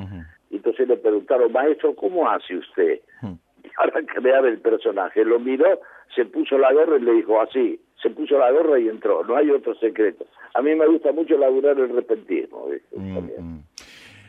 [0.51, 3.01] Y entonces le preguntaron, maestro, ¿cómo hace usted
[3.77, 5.25] para crear el personaje?
[5.25, 5.81] Lo miró,
[6.15, 7.81] se puso la gorra y le dijo así.
[8.03, 9.25] Se puso la gorra y entró.
[9.25, 10.27] No hay otro secreto.
[10.53, 12.67] A mí me gusta mucho laburar el repentismo.
[12.95, 13.63] Mm, mm.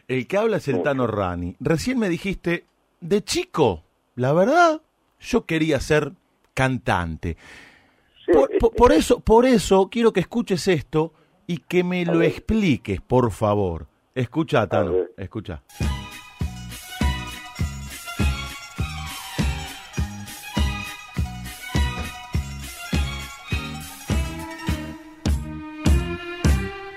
[0.08, 0.82] El que habla es el.
[0.82, 1.56] Tano Rani.
[1.60, 2.64] Recién me dijiste,
[3.02, 3.84] de chico,
[4.16, 4.82] la verdad,
[5.20, 6.12] yo quería ser
[6.54, 7.36] cantante.
[8.26, 8.32] Sí.
[8.32, 11.12] Por, por- por eso, por eso quiero que escuches esto
[11.48, 13.88] y que me lo expliques, por favor.
[14.14, 15.62] Escucha, Tano, escucha.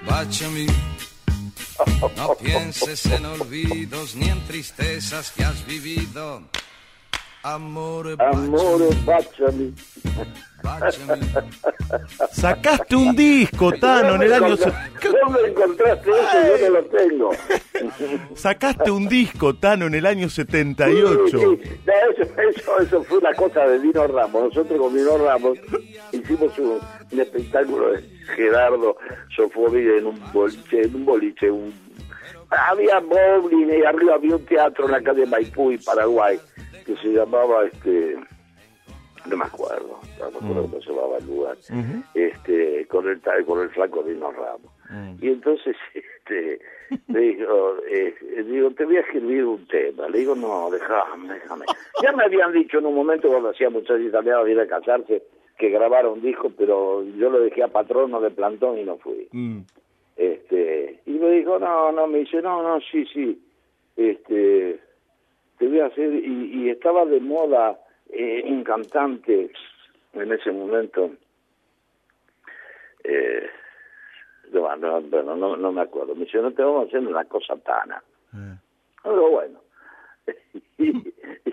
[0.06, 0.66] Báchame,
[2.16, 6.42] no pienses en olvidos ni en tristezas que has vivido.
[7.42, 9.72] Amor, Amor, báchame.
[10.62, 11.18] báchame.
[12.32, 14.56] Sacaste un disco, Tano, en el año...
[14.56, 16.58] ¿Dónde encontraste eso?
[16.58, 17.30] Yo no lo tengo.
[18.34, 21.28] Sacaste un disco, Tano, en el año 78.
[21.28, 21.80] Sí, sí.
[21.86, 24.44] No, eso, eso, eso fue una cosa de Dino Ramos.
[24.54, 25.58] Nosotros con Dino Ramos
[26.12, 26.80] hicimos un,
[27.12, 28.02] un espectáculo de
[28.34, 28.96] Gerardo
[29.36, 31.72] Sofovide en un boliche, en un boliche, un,
[32.50, 36.38] había bowling y arriba había un teatro en la calle Maipú y Paraguay
[36.88, 38.16] que se llamaba este
[39.26, 41.56] no me acuerdo, no me acuerdo cómo se llamaba el lugar,
[42.14, 44.72] este, con el con el flaco Dino Ramos.
[45.20, 46.60] Y entonces este
[47.08, 48.14] le digo, eh,
[48.46, 50.08] digo, te voy a escribir un tema.
[50.08, 51.66] Le digo, no, déjame, déjame.
[52.02, 55.22] Ya me habían dicho en un momento cuando hacía muchachos italianos de ir a casarse
[55.58, 59.28] que grabara un disco, pero yo lo dejé a patrono de plantón y no fui.
[59.32, 59.58] Mm.
[60.16, 63.38] Este, y me dijo, no, no, me dice, no, no, sí, sí,
[63.96, 64.80] este,
[65.58, 67.78] te voy a hacer, y, y estaba de moda
[68.10, 69.50] eh, un cantante
[70.14, 71.10] en ese momento,
[73.04, 73.46] eh,
[74.52, 77.24] no, no, bueno, no, no me acuerdo, me dice, no te vamos a hacer una
[77.24, 78.02] cosa tana.
[78.34, 78.56] Eh.
[79.02, 79.60] Pero bueno,
[80.78, 80.88] y,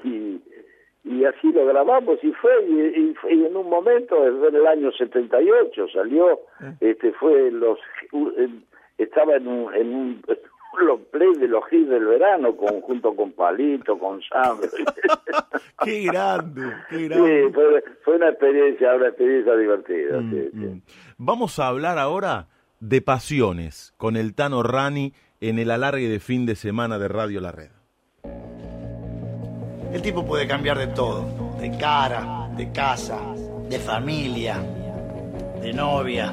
[0.03, 0.41] y,
[1.03, 6.39] y así lo grabamos y fue, y, en un momento, en el año 78, salió,
[6.79, 7.79] este fue los,
[8.97, 10.21] estaba en un, en un
[10.85, 14.69] los play de los hits del verano, con, junto con Palito, con Sandro.
[15.83, 17.51] Qué grande, qué sí, grande.
[17.53, 20.21] fue, fue una experiencia, una experiencia divertida.
[20.21, 20.57] Mm, sí, sí.
[20.57, 20.81] mm.
[21.17, 22.47] Vamos a hablar ahora
[22.79, 27.41] de pasiones con el Tano Rani en el alargue de fin de semana de Radio
[27.41, 27.71] La Red.
[29.93, 31.25] El tipo puede cambiar de todo,
[31.59, 33.19] de cara, de casa,
[33.69, 34.61] de familia.
[35.61, 36.31] de novia,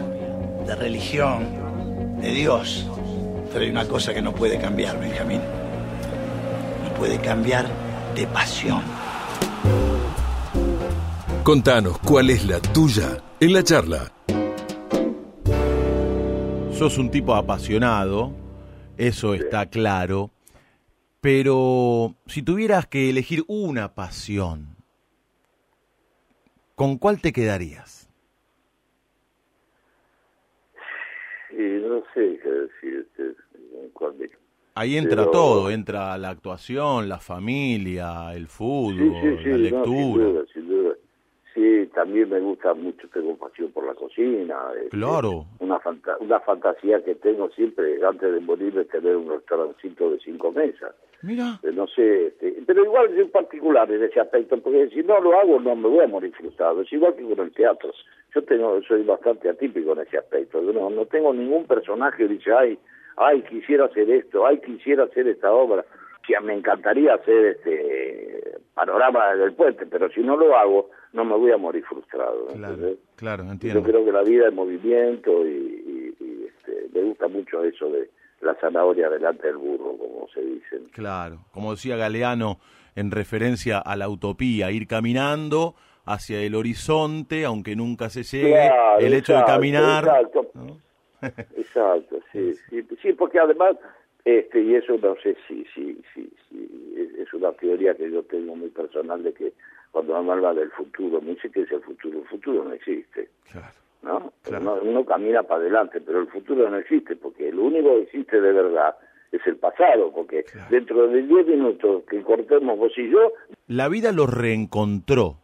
[0.66, 2.86] de religión, de Dios.
[3.52, 5.40] Pero hay una cosa que no puede cambiar, Benjamín.
[6.84, 7.66] No puede cambiar
[8.14, 8.82] de pasión.
[11.44, 14.12] Contanos cuál es la tuya en la charla.
[16.72, 18.32] Sos un tipo apasionado,
[18.96, 20.30] eso está claro,
[21.20, 24.76] pero si tuvieras que elegir una pasión,
[26.74, 28.08] ¿con cuál te quedarías?
[31.50, 33.36] Y no sé qué decirte.
[33.94, 34.30] cuál de-
[34.74, 39.52] Ahí entra Pero- todo, entra la actuación, la familia, el fútbol, Sí, sí, sí, la
[39.52, 40.24] no, sin lectura.
[40.24, 40.94] duda, sin duda.
[41.54, 44.56] Sí, también me gusta mucho, tengo pasión por la cocina.
[44.76, 45.44] este, Claro.
[45.58, 50.18] Una, fanta- una fantasía que tengo siempre, antes de morir, es tener un restaurancito de
[50.20, 50.94] cinco mesas.
[51.22, 55.20] Mira, Eh, No sé, este, pero igual soy particular en ese aspecto, porque si no
[55.20, 56.80] lo hago no me voy a morir frustrado.
[56.80, 57.92] Es igual que con el teatro.
[58.34, 60.62] Yo tengo, soy bastante atípico en ese aspecto.
[60.62, 62.78] Yo no, no tengo ningún personaje que dice, ay,
[63.24, 65.84] ay, quisiera hacer esto, ay, quisiera hacer esta obra.
[66.26, 71.36] Que me encantaría hacer este panorama del puente, pero si no lo hago, no me
[71.36, 72.46] voy a morir frustrado.
[72.54, 72.76] claro,
[73.16, 73.82] claro, Yo entiendo.
[73.82, 78.08] creo que la vida es movimiento y, y- y, este, me gusta mucho eso de
[78.40, 80.84] la zanahoria delante del burro, como se dicen.
[80.92, 82.58] Claro, como decía Galeano
[82.94, 88.98] en referencia a la utopía, ir caminando hacia el horizonte, aunque nunca se llegue, Claro,
[89.00, 90.04] el hecho de caminar.
[90.04, 90.46] exacto.
[90.54, 90.76] ¿no?
[91.56, 93.76] Exacto, sí, sí, sí, porque además,
[94.24, 98.54] este, y eso no sé si, si, si, si es, una teoría que yo tengo
[98.56, 99.52] muy personal de que
[99.90, 103.28] cuando uno habla del futuro, me dice que es el futuro, el futuro no existe,
[103.50, 104.32] Claro, ¿no?
[104.42, 104.62] Claro.
[104.62, 108.40] Uno, uno camina para adelante, pero el futuro no existe, porque lo único que existe
[108.40, 108.96] de verdad
[109.30, 110.68] es el pasado, porque Claro.
[110.70, 113.32] dentro de 10 minutos que cortemos vos y yo,
[113.66, 115.38] La vida los reencontró,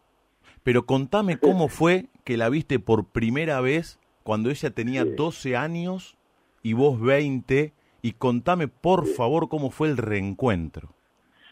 [0.62, 6.19] pero contame cómo fue que la viste por primera vez cuando ella tenía 12 años
[6.62, 10.91] y vos 20, y contame por favor cómo fue el reencuentro.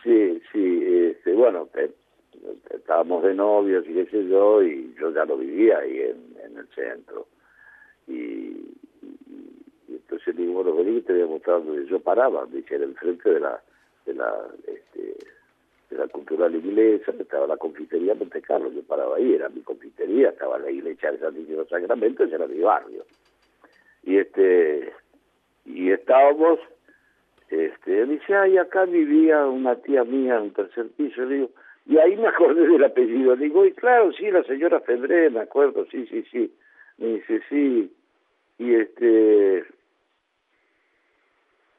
[0.04, 1.90] Sí, sí, este, bueno, eh,
[2.74, 6.58] estábamos de novios y qué sé yo, y yo ya lo vivía ahí en, en
[6.58, 7.28] el centro.
[8.08, 8.76] Y, y-
[9.88, 12.74] y entonces le digo, bueno, vení que te voy a mostrar donde yo paraba, dice,
[12.74, 13.62] era enfrente de la,
[14.04, 14.34] de la,
[14.68, 15.16] este,
[15.90, 20.30] de la cultural inglesa, estaba la confitería Monte Carlo, yo paraba ahí, era mi confitería,
[20.30, 23.04] estaba la iglesia de San Niño de los Sacramentos, era mi barrio.
[24.02, 24.92] Y este,
[25.64, 26.58] y estábamos
[27.50, 31.50] este, dice, ay, acá vivía una tía mía en un tercer piso, le digo,
[31.86, 35.40] y ahí me acordé del apellido, le digo, y claro, sí, la señora Febré, me
[35.40, 36.52] acuerdo, sí, sí, sí,
[36.98, 37.92] me dice, sí,
[38.58, 39.64] y este,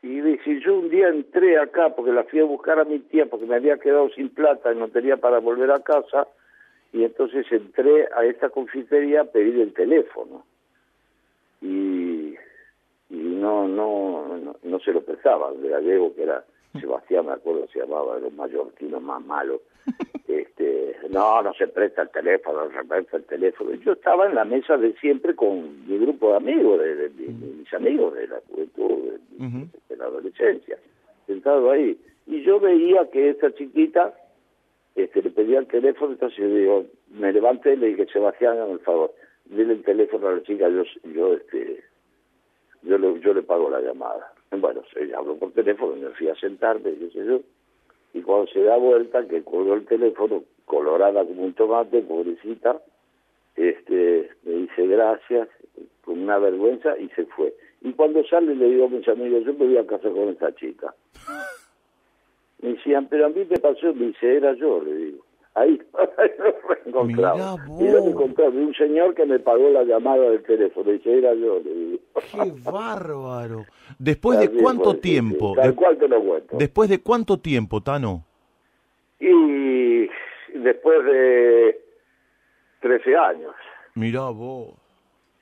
[0.02, 3.26] y dice, yo un día entré acá porque la fui a buscar a mi tía
[3.26, 6.28] porque me había quedado sin plata y no tenía para volver a casa,
[6.94, 10.46] y entonces entré a esta confitería a pedir el teléfono,
[11.62, 12.36] y
[13.10, 16.44] y no no no, no se lo prestaba el gallego que era
[16.80, 19.62] Sebastián me acuerdo se llamaba de los mallorquinos más malos
[20.28, 20.57] este
[21.10, 23.72] no no se presta el teléfono no se presta el teléfono.
[23.76, 27.26] Yo estaba en la mesa de siempre con mi grupo de amigos de, de- de-
[27.26, 29.14] de mis amigos de la juventud
[29.90, 30.78] de, la adolescencia
[31.26, 31.98] sentado ahí.
[32.26, 34.14] Y yo veía que esta chiquita
[34.96, 38.80] este le pedía el teléfono entonces yo digo me levanté y le dije Sebastián el
[38.80, 39.14] favor
[39.46, 40.84] dile el teléfono a la chica yo
[41.14, 41.84] yo este
[42.84, 44.32] yo le, yo le pago la llamada.
[44.52, 47.42] Bueno, se habló por teléfono, me fui a sentarme, qué sé yo,
[48.14, 52.80] y cuando se da vuelta, que colgó el teléfono, colorada como un tomate, pobrecita,
[53.56, 55.48] este, me dice gracias,
[56.06, 57.54] con una vergüenza, y se fue.
[57.82, 60.54] Y cuando sale le digo a mis amigos, yo me voy a casar con esta
[60.56, 60.94] chica.
[62.60, 65.24] Me decían, pero a mí me pasó, me dice, era yo, le digo.
[65.54, 65.80] Ahí,
[66.18, 67.60] ahí lo reencontramos.
[67.80, 68.10] Y lo vos.
[68.10, 71.72] encontré de un señor que me pagó la llamada del teléfono, dice, era yo, le
[71.72, 72.00] digo.
[72.32, 73.66] ¡Qué bárbaro!
[74.00, 75.50] ¿Después de cuánto fue, sí, tiempo?
[75.54, 76.58] sí, Tal De- cual te lo cuento.
[76.58, 78.24] ¿Después de cuánto tiempo, Tano?
[79.20, 79.28] Y
[80.68, 81.80] después de
[82.82, 83.54] 13 años.
[83.96, 84.74] Mirá vos,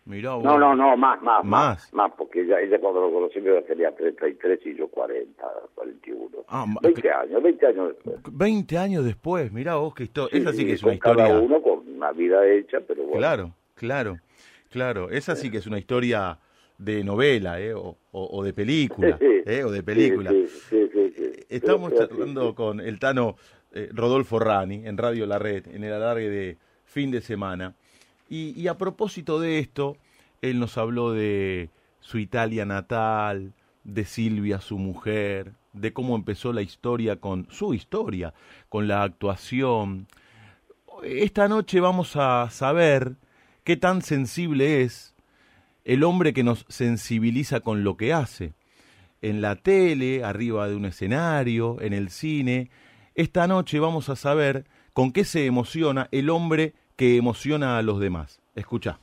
[0.06, 0.44] mirá vos.
[0.44, 1.44] No, no, no, más, más, Más.
[1.44, 5.44] más, más, porque ella, ella cuando lo conocí yo tenía 33 y yo 40,
[5.76, 6.38] 41.
[6.48, 8.16] Ah, ma- 20 años, 20 años después.
[8.32, 10.38] 20 años después, mirá vos qué historia.
[10.40, 11.40] Esa sí que es una Cada historia.
[11.40, 13.18] uno con una vida hecha, pero bueno.
[13.18, 14.18] Claro, claro,
[14.70, 15.10] claro.
[15.10, 16.38] Esa sí que es una historia
[16.78, 17.74] de novela, ¿eh?
[17.74, 19.44] O, o- o de película, Sí, sí.
[19.46, 19.64] ¿eh?
[19.64, 20.30] O de película.
[20.32, 21.46] Sí, sí, sí, sí, sí.
[21.50, 22.56] Estamos Sí, sí, charlando sí.
[22.56, 23.36] con el Tano
[23.76, 27.76] eh, Rodolfo Rani en Radio La Red, en el alargue de fin de semana.
[28.30, 29.98] Y, y a propósito de esto,
[30.42, 31.70] él nos habló de
[32.00, 33.54] su Italia natal,
[33.84, 38.34] de Silvia, su mujer, de cómo empezó la historia con su historia,
[38.70, 40.08] con la actuación.
[41.04, 43.16] Esta noche vamos a saber
[43.64, 45.16] qué tan sensible es
[45.84, 48.54] el hombre que nos sensibiliza con lo que hace.
[49.22, 52.70] En la tele, arriba de un escenario, en el cine.
[53.16, 58.02] Esta noche vamos a saber con qué se emociona el hombre que emociona a los
[58.02, 58.42] demás.
[58.56, 59.00] Escucha.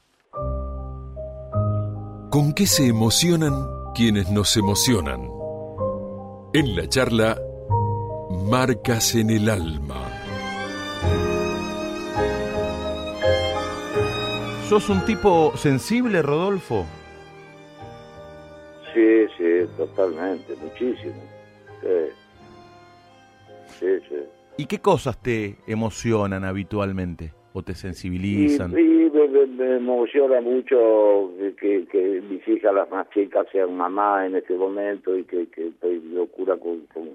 [2.31, 3.55] ¿Con qué se emocionan
[3.95, 5.31] quienes nos emocionan?
[6.53, 7.41] En la charla,
[8.51, 10.07] Marcas en el Alma.
[14.69, 16.85] ¿Sos un tipo sensible, Rodolfo?
[18.93, 21.23] Sí, sí, totalmente, muchísimo.
[21.81, 22.13] Sí,
[23.83, 24.07] sí.
[24.09, 24.17] sí.
[24.59, 28.71] ¿Y qué cosas te emocionan habitualmente o te sensibilizan?
[28.71, 28.75] y
[29.11, 34.27] me, me- me emociona mucho que, que, que mis hijas, las más chicas, sean mamá
[34.27, 37.11] en este momento y que, que estoy locura con, con,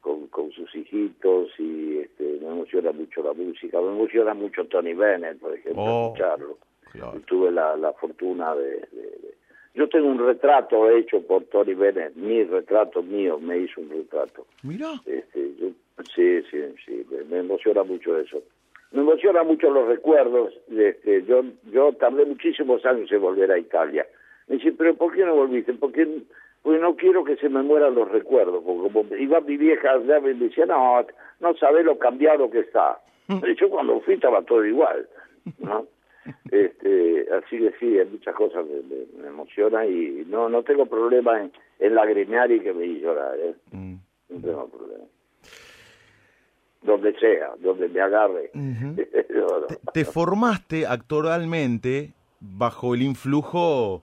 [0.00, 3.80] con, con sus hijitos y este, me emociona mucho la música.
[3.80, 6.58] Me emociona mucho Tony Bennett, por ejemplo, Oh, escucharlo.
[6.92, 7.20] claro.
[7.26, 9.34] Tuve la, la fortuna de, de- de-
[9.74, 14.46] Yo tengo un retrato hecho por Tony Bennett, mi retrato mío, me hizo un retrato.
[14.62, 14.92] Mirá.
[15.06, 15.70] Este, yo-
[16.14, 18.42] sí, sí, sí, me, me emociona mucho eso.
[18.90, 20.52] Me emociona mucho los recuerdos.
[20.70, 21.42] Este, yo,
[21.72, 24.06] yo tardé muchísimos años en volver a Italia.
[24.48, 25.72] Me dice, pero ¿por qué no volviste?
[25.72, 26.06] Porque,
[26.62, 28.62] porque no quiero que se me mueran los recuerdos.
[28.62, 31.06] Porque como iba mi vieja allá me decía, no,
[31.40, 32.98] no sabés lo cambiado que está.
[33.58, 35.08] Yo cuando fui estaba todo igual,
[35.60, 35.86] ¿no?
[36.50, 38.82] Este, así que sí, hay muchas cosas que
[39.16, 41.50] me, me emocionan y no no tengo problema en,
[41.80, 43.54] en lagrimear y que me llorar, ¿eh?
[43.72, 43.94] Mm.
[44.28, 45.04] No tengo problema.
[46.82, 48.50] Donde sea, donde me agarre.
[49.32, 49.66] No, no.
[49.66, 54.02] Te, te formaste actoralmente bajo el influjo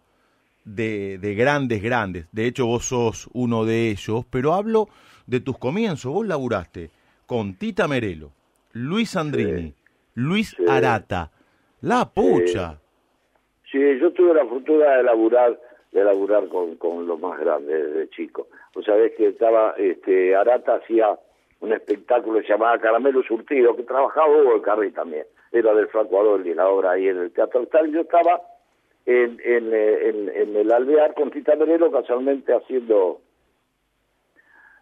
[0.66, 2.26] de, de grandes, grandes.
[2.32, 4.90] De hecho, vos sos uno de ellos, pero hablo
[5.28, 6.12] de tus comienzos.
[6.12, 6.90] Vos laburaste
[7.28, 8.32] con Tita Merelo,
[8.74, 9.74] Luis Andrini,
[10.16, 10.66] Luis Sí.
[10.68, 11.32] Arata,
[11.82, 12.78] La Pucha.
[13.72, 15.60] Sí, yo tuve la fortuna de laburar,
[15.92, 18.48] de laburar con, con los más grandes desde chico.
[18.74, 21.18] Vos sabés que estaba, este, Arata hacía
[21.62, 25.26] un espectáculo se llamaba Caramelo Surtido, que trabajaba Hugo el Carri también.
[25.52, 27.92] Era del Franco Adolli, la obra ahí en el Teatro Tal.
[27.92, 28.42] Yo estaba
[29.06, 33.22] en, en, eh, en, en el Alvear con Tita Merelo casualmente haciendo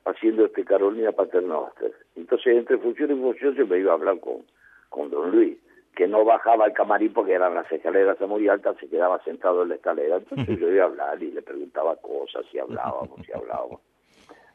[0.06, 1.92] haciendo este Carolina Paternoster.
[2.16, 4.44] Entonces, entre función y función, yo me iba a hablar con,
[4.90, 5.58] con don Luis,
[5.98, 9.70] que no bajaba al camarín porque eran las escaleras muy altas, se quedaba sentado en
[9.70, 10.18] la escalera.
[10.18, 13.82] Entonces yo iba a hablar y le preguntaba cosas, y hablábamos, y hablábamos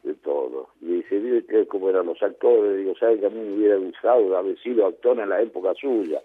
[0.03, 0.69] de todo.
[0.79, 3.75] Y dice, mire que cómo eran los actores, digo, ¿sabe que a mí me hubiera
[3.75, 6.21] gustado haber sido actor en la época suya?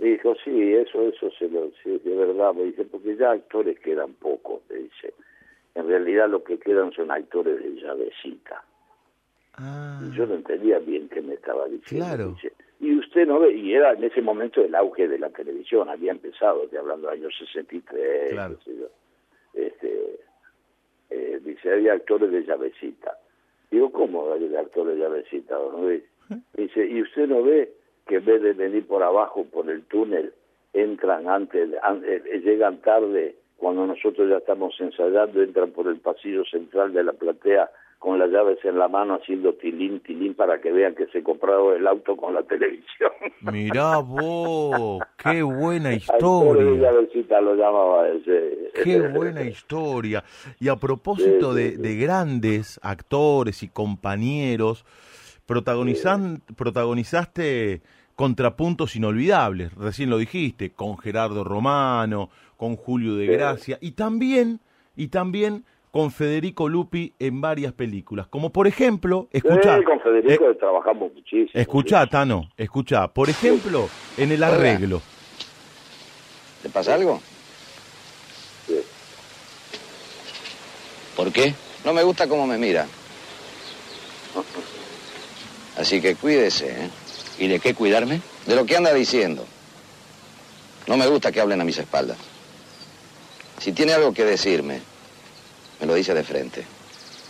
[0.00, 3.78] Y dijo, sí, eso, eso se lo, sí, de verdad, me dice, porque ya actores
[3.78, 5.14] quedan pocos, me dice.
[5.76, 8.64] En realidad lo que quedan son actores de llavecita.
[9.54, 12.04] Ah, Y yo no entendía bien qué me estaba diciendo.
[12.06, 12.28] Claro.
[12.32, 15.88] Dice, y usted no ve, y era en ese momento el auge de la televisión,
[15.88, 18.58] había empezado, estoy hablando de años 63, Claro.
[18.58, 18.86] qué sé yo.
[19.54, 20.18] Este,
[21.10, 23.16] eh, dice, había actores de llavecita.
[23.70, 26.02] Digo, ¿cómo hay actores de llavecita, don Luis?
[26.54, 27.72] Dice, ¿y usted no ve
[28.06, 30.32] que en vez de venir por abajo, por el túnel,
[30.72, 35.96] entran antes, an- eh, eh, llegan tarde, cuando nosotros ya estamos ensayando, entran por el
[35.98, 37.70] pasillo central de la platea
[38.06, 41.74] con las llaves en la mano haciendo tilín, tilín para que vean que se compraron
[41.74, 43.10] el auto con la televisión.
[43.40, 46.92] mirá vos, qué buena historia.
[47.40, 48.70] lo llamaba ese.
[48.84, 50.22] Qué buena historia.
[50.60, 54.84] Y a propósito Sí, sí, de, grandes actores y compañeros,
[55.44, 57.82] protagonizan, protagonizaste
[58.14, 63.26] contrapuntos inolvidables, recién lo dijiste, con Gerardo Romano, con Julio de.
[63.26, 64.60] Gracia, y también,
[64.94, 65.64] y también
[65.96, 71.50] con Federico Lupi en varias películas, como por ejemplo, escucha, Sí, con Federico trabajamos muchísimo.
[71.54, 73.88] escucha, Tano, escucha, por ejemplo,
[74.18, 75.00] en el arreglo.
[76.62, 77.18] ¿Te pasa algo?
[78.66, 78.78] Sí.
[81.16, 81.54] ¿Por qué?
[81.82, 82.86] No me gusta cómo me mira.
[85.78, 86.90] Así que cuídese, ¿eh?
[87.38, 88.20] ¿Y de qué cuidarme?
[88.44, 89.46] De lo que anda diciendo.
[90.88, 92.18] No me gusta que hablen a mis espaldas.
[93.60, 94.82] Si tiene algo que decirme,
[95.80, 96.64] me lo dice de frente.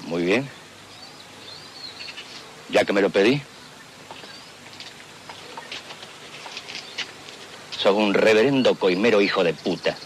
[0.06, 0.48] Muy bien.
[2.70, 3.40] Ya que me lo pedí.
[7.70, 9.96] Sos un reverendo coimero hijo de puta.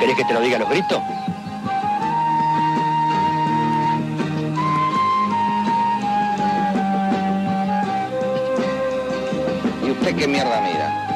[0.00, 1.02] ¿Querés que te lo diga a los gritos?
[9.84, 11.07] ¿Y usted qué mierda mira?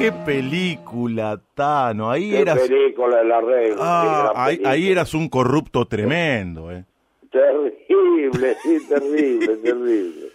[0.00, 2.58] Qué película, Tano, ahí Qué eras...
[2.58, 3.76] película el arreglo.
[3.80, 4.70] Ah, ahí, película.
[4.70, 6.84] ahí eras un corrupto tremendo, ¿eh?
[7.30, 10.26] Terrible, sí, terrible, terrible.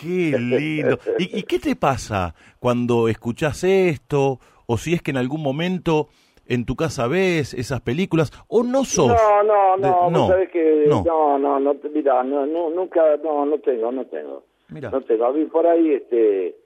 [0.00, 0.98] Qué lindo.
[1.18, 4.40] ¿Y, y qué te pasa cuando escuchás esto?
[4.66, 6.08] O si es que en algún momento
[6.46, 9.06] en tu casa ves esas películas o no sos.
[9.08, 11.04] No, no, de- no, vos no, sabés que no.
[11.04, 14.42] no, no, no, mirá, no, no, nunca, no, no tengo, no tengo.
[14.70, 14.90] Mira.
[14.90, 15.26] No tengo.
[15.26, 16.56] A mí por ahí, este,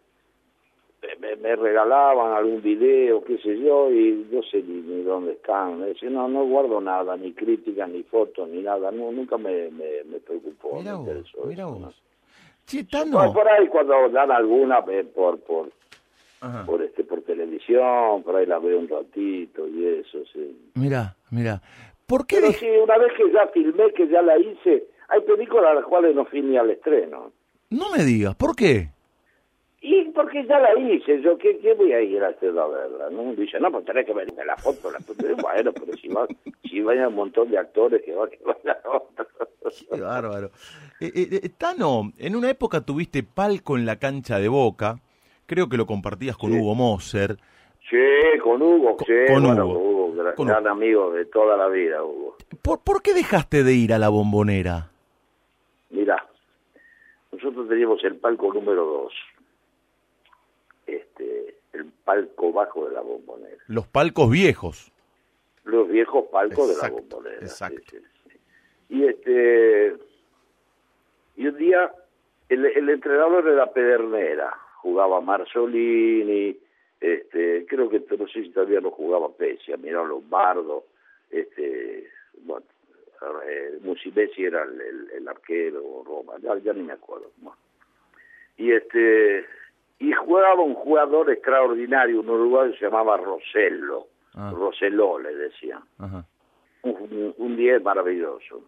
[1.20, 5.82] me, me regalaban algún video, qué sé yo, y no sé ni, ni dónde están.
[5.82, 8.90] Es decir, no, no guardo nada, ni críticas, ni fotos, ni nada.
[8.90, 10.76] No, nunca me, me, me preocupó.
[10.78, 11.86] Mira me vos, interesó mira eso, ¿no?
[11.86, 12.02] vos.
[12.66, 15.70] Che, Por, ahí cuando dan alguna eh, por, por,
[16.40, 16.66] Ajá.
[16.66, 20.70] por este, por televisión, por ahí la veo un ratito y eso, sí.
[20.74, 21.62] Mira, mira.
[22.06, 25.66] ¿Por qué Pero sí, una vez que ya filmé, que ya la hice, hay películas
[25.70, 27.32] a las cuales no fui ni al estreno.
[27.70, 28.90] No me digas, ¿por qué?
[29.80, 33.10] Y porque ya la hice, yo, ¿qué, qué voy a ir a hacer a verla?
[33.10, 33.32] ¿no?
[33.34, 34.90] Dice, no, pues tenés que verme la foto.
[34.90, 35.24] La foto.
[35.40, 36.26] Bueno, pero si va,
[36.68, 39.26] si vaya un montón de actores que va, que vaya otro.
[39.94, 40.50] Qué bárbaro.
[41.00, 44.96] Eh, eh, eh, Tano, en una época tuviste palco en la cancha de Boca.
[45.46, 46.58] Creo que lo compartías con Sí.
[46.58, 47.36] Hugo Moser.
[47.88, 47.96] Sí,
[48.42, 50.12] con Hugo, Con- sí, con bueno, Hugo.
[50.14, 50.70] gran, Con gran Hugo.
[50.72, 52.36] amigo de toda la vida, Hugo.
[52.62, 54.90] ¿Por, por qué dejaste de ir a la bombonera?
[55.90, 56.26] Mirá,
[57.32, 59.12] nosotros teníamos el palco número dos,
[60.88, 63.62] este, el palco bajo de la bombonera.
[63.68, 64.90] Los palcos viejos.
[65.64, 67.40] los viejos palcos Exacto, de la bombonera.
[67.42, 67.80] exacto.
[67.90, 68.38] sí, sí, sí.
[68.90, 69.94] Y este
[71.36, 71.92] y un día
[72.48, 76.56] el, el entrenador era Pedernera, jugaba Marzolini,
[77.00, 80.84] este, creo que no sé si todavía no jugaba Pesia, mirá Lombardo,
[81.30, 82.08] este,
[82.42, 82.64] bueno,
[83.46, 87.30] eh, Musibesi era el, el- el arquero, Roma, ya, ya ni me acuerdo.
[87.36, 87.58] bueno.
[88.56, 89.44] Y este
[90.00, 94.52] y jugaba un jugador extraordinario, un uruguayo que se llamaba Rosello, Ah.
[94.54, 96.24] Roseló le decían Ajá.
[96.82, 98.62] un, un día maravilloso.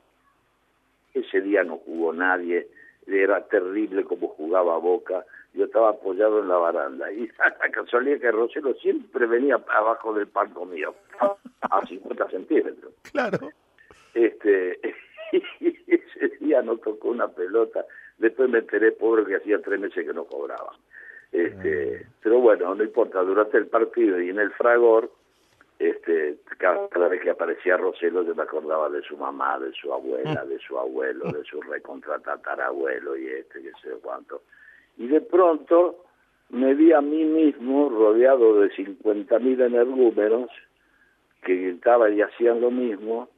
[1.14, 2.66] Ese día no jugó nadie,
[3.06, 5.24] era terrible como jugaba Boca.
[5.52, 10.26] Yo estaba apoyado en la baranda y la casualidad que Rosero siempre venía abajo del
[10.28, 10.94] palco mío,
[11.62, 12.92] a 50 centímetros.
[13.12, 13.50] Claro.
[14.14, 14.80] Este,
[15.60, 17.84] y ese día no tocó una pelota.
[18.18, 20.72] Después me enteré, pobre, que hacía tres meses que no cobraba.
[21.32, 25.10] Este, pero bueno, no importa, durante el partido y en el fragor,
[25.78, 30.44] este, cada, vez que aparecía Roselo yo me acordaba de su mamá, de su abuela,
[30.44, 34.42] de su abuelo, de su recontratatarabuelo y este, que sé cuánto.
[34.98, 36.04] Y de pronto
[36.50, 40.50] me vi a mí mismo rodeado de 50.000 energúmenos
[41.42, 43.30] que gritaban y hacían lo mismo,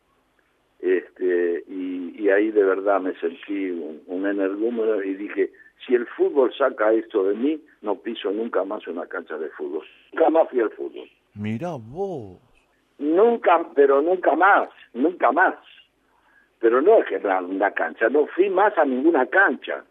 [0.80, 5.52] este, y, y ahí de verdad me sentí un, un energúmeno y dije,
[5.86, 9.84] si el fútbol saca esto de mí, no piso nunca más una cancha de fútbol.
[10.12, 11.08] Nunca más fui al fútbol.
[11.34, 12.38] Mirá vos.
[12.98, 15.54] Nunca, pero nunca más, nunca más.
[16.60, 19.84] Pero no es que era una cancha, no fui más a ninguna cancha.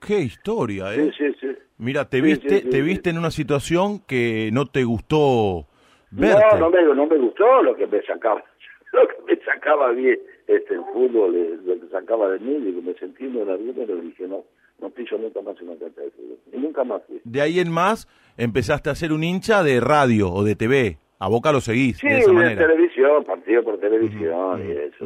[0.00, 1.12] Qué historia, Sí, ¿eh?
[1.16, 1.58] sí, sí.
[1.78, 2.82] Mira, te Sí, viste, sí, sí, te sí.
[2.82, 5.66] viste en una situación que no te gustó
[6.10, 6.44] verte.
[6.52, 8.42] No, no me, no me gustó lo que me sacaba,
[8.92, 12.94] lo que me sacaba bien este el fútbol, lo que sacaba de mí, digo, me
[12.94, 14.44] sentí en el número y dije, no,
[14.80, 16.38] no piso nunca más una cancha de fútbol.
[16.52, 17.20] Y nunca más fui.
[17.24, 20.96] De ahí en más empezaste a ser un hincha de radio o de TV.
[21.20, 22.66] A Boca lo seguís Sí, de esa de manera.
[22.68, 25.04] televisión, partido por televisión y eso.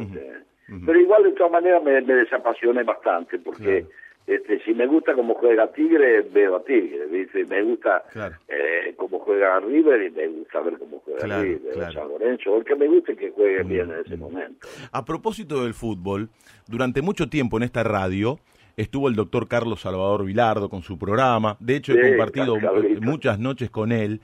[0.85, 3.85] Pero igual de todas maneras me, me desapasioné bastante porque
[4.27, 7.45] este si me gusta cómo juega Tigre, veo a Tigre, ¿viste?
[7.45, 8.35] Me gusta Claro.
[8.47, 11.93] eh, cómo juega River y me gusta ver cómo juega Claro, River, claro.
[11.93, 14.67] San Lorenzo, el que me guste que juegue bien en ese momento.
[14.91, 16.29] A propósito del fútbol,
[16.67, 18.39] durante mucho tiempo en esta radio
[18.77, 21.57] estuvo el doctor Carlos Salvador Vilardo con su programa.
[21.59, 22.55] De hecho, he compartido
[23.01, 24.21] muchas noches con él.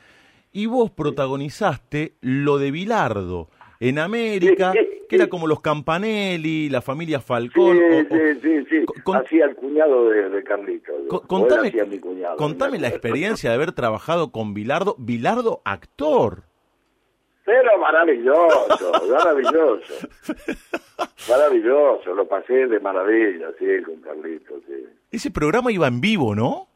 [0.51, 3.49] Y vos protagonizaste lo de Vilardo
[3.81, 4.79] en América, Sí.
[5.07, 7.77] que era como los Campanelli, la familia Sí, Falcón.
[7.77, 8.85] o- o- sí, sí, sí.
[9.03, 10.91] con- hacía el cuñado de, de Carlito.
[11.07, 12.35] Co- o él contame, hacía mi cuñado.
[12.37, 16.43] contame la experiencia de haber trabajado con Vilardo, Vilardo actor.
[17.45, 19.93] Pero maravilloso, maravilloso.
[21.29, 24.85] Maravilloso, lo pasé de maravilla, sí, con Carlitos, sí.
[25.11, 26.67] Ese programa iba en vivo, ¿no?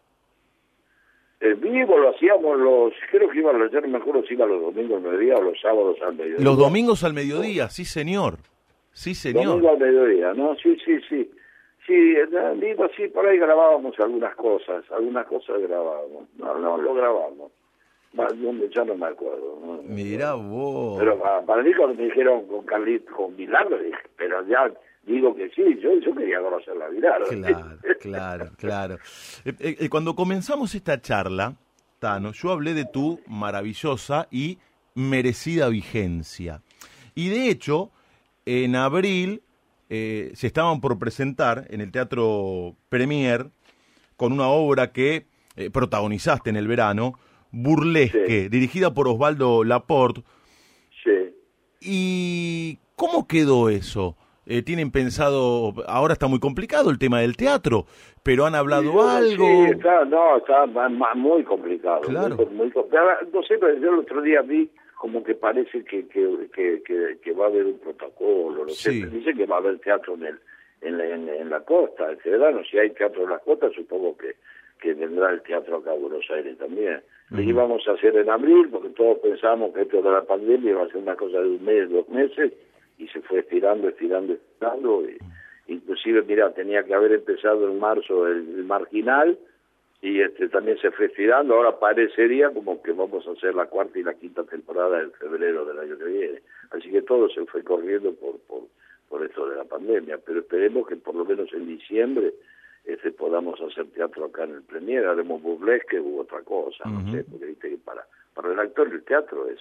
[1.43, 4.47] En vivo lo hacíamos los, creo que iban los, yo no me acuerdo si iban
[4.47, 6.39] los domingos al mediodía o los sábados al mediodía.
[6.39, 8.37] Los domingos al mediodía, sí señor.
[8.93, 9.47] Sí señor.
[9.47, 10.55] Domingo al mediodía, ¿no?
[10.55, 11.29] Sí, sí, sí.
[11.85, 12.15] Sí,
[12.95, 16.29] sí, por ahí grabábamos algunas cosas, algunas cosas grabábamos.
[16.37, 17.51] No, no, lo grabamos.
[18.73, 19.59] Ya no me acuerdo.
[19.65, 19.81] ¿no?
[19.83, 20.97] Mirá vos.
[20.97, 23.51] Pero para, para mí cuando me dijeron con Carlitos, con dije,
[24.15, 24.71] pero ya
[25.05, 27.25] digo que sí, yo, yo quería conocer a Bilardo.
[27.29, 28.95] Claro, claro, claro.
[29.45, 31.55] Eh, eh, eh, cuando comenzamos esta charla,
[31.99, 34.57] Tano, yo hablé de tu maravillosa y
[34.95, 36.61] merecida vigencia.
[37.15, 37.91] Y de hecho,
[38.45, 39.41] en abril
[39.89, 43.49] eh, se estaban por presentar en el Teatro Premier
[44.17, 45.27] con una obra que
[45.71, 47.13] protagonizaste en el verano,
[47.51, 48.49] Burlesque, Sí.
[48.49, 50.23] dirigida por Osvaldo Laporte.
[51.03, 51.35] Sí.
[51.81, 54.17] ¿Y cómo quedó eso?
[54.45, 57.85] Eh, ¿Tienen pensado, ahora está muy complicado el tema del teatro,
[58.23, 59.45] pero han hablado Sí, algo?
[59.47, 60.65] Sí, está, no, está
[61.15, 62.01] muy complicado.
[62.01, 62.35] Claro.
[62.35, 63.09] Muy, muy complicado.
[63.31, 67.17] No sé, pero yo el otro día vi como que parece que, que, que, que,
[67.21, 68.65] que va a haber un protocolo.
[68.65, 69.01] No Sí.
[69.01, 70.39] sé, dice que va a haber teatro en, el,
[70.81, 72.61] en, la, en, en la costa, este verano.
[72.69, 74.35] Si hay teatro en la costa, supongo que,
[74.81, 77.01] que vendrá el teatro acá a Buenos Aires también.
[77.29, 80.83] Lo íbamos a hacer en abril, porque todos pensamos que esto de la pandemia iba
[80.83, 82.51] a ser una cosa de un mes, dos meses,
[82.97, 85.03] y se fue estirando, estirando, estirando.
[85.09, 85.17] Y,
[85.67, 89.37] inclusive, mira, tenía que haber empezado en marzo el, el marginal,
[90.01, 91.55] y este también se fue estirando.
[91.55, 95.63] Ahora parecería como que vamos a hacer la cuarta y la quinta temporada en febrero
[95.63, 96.41] del año que viene.
[96.71, 98.63] Así que todo se fue corriendo por, por,
[99.07, 100.17] por esto de la pandemia.
[100.25, 102.33] Pero esperemos que por lo menos en diciembre
[102.83, 107.23] este, podamos hacer teatro acá en el Premier, haremos burlesque u otra cosa, no sé,
[107.23, 109.59] porque viste que para, para el actor el teatro es,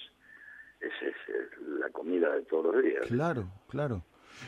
[0.82, 3.06] es, es, la comida de todos los días.
[3.06, 4.02] Claro, claro.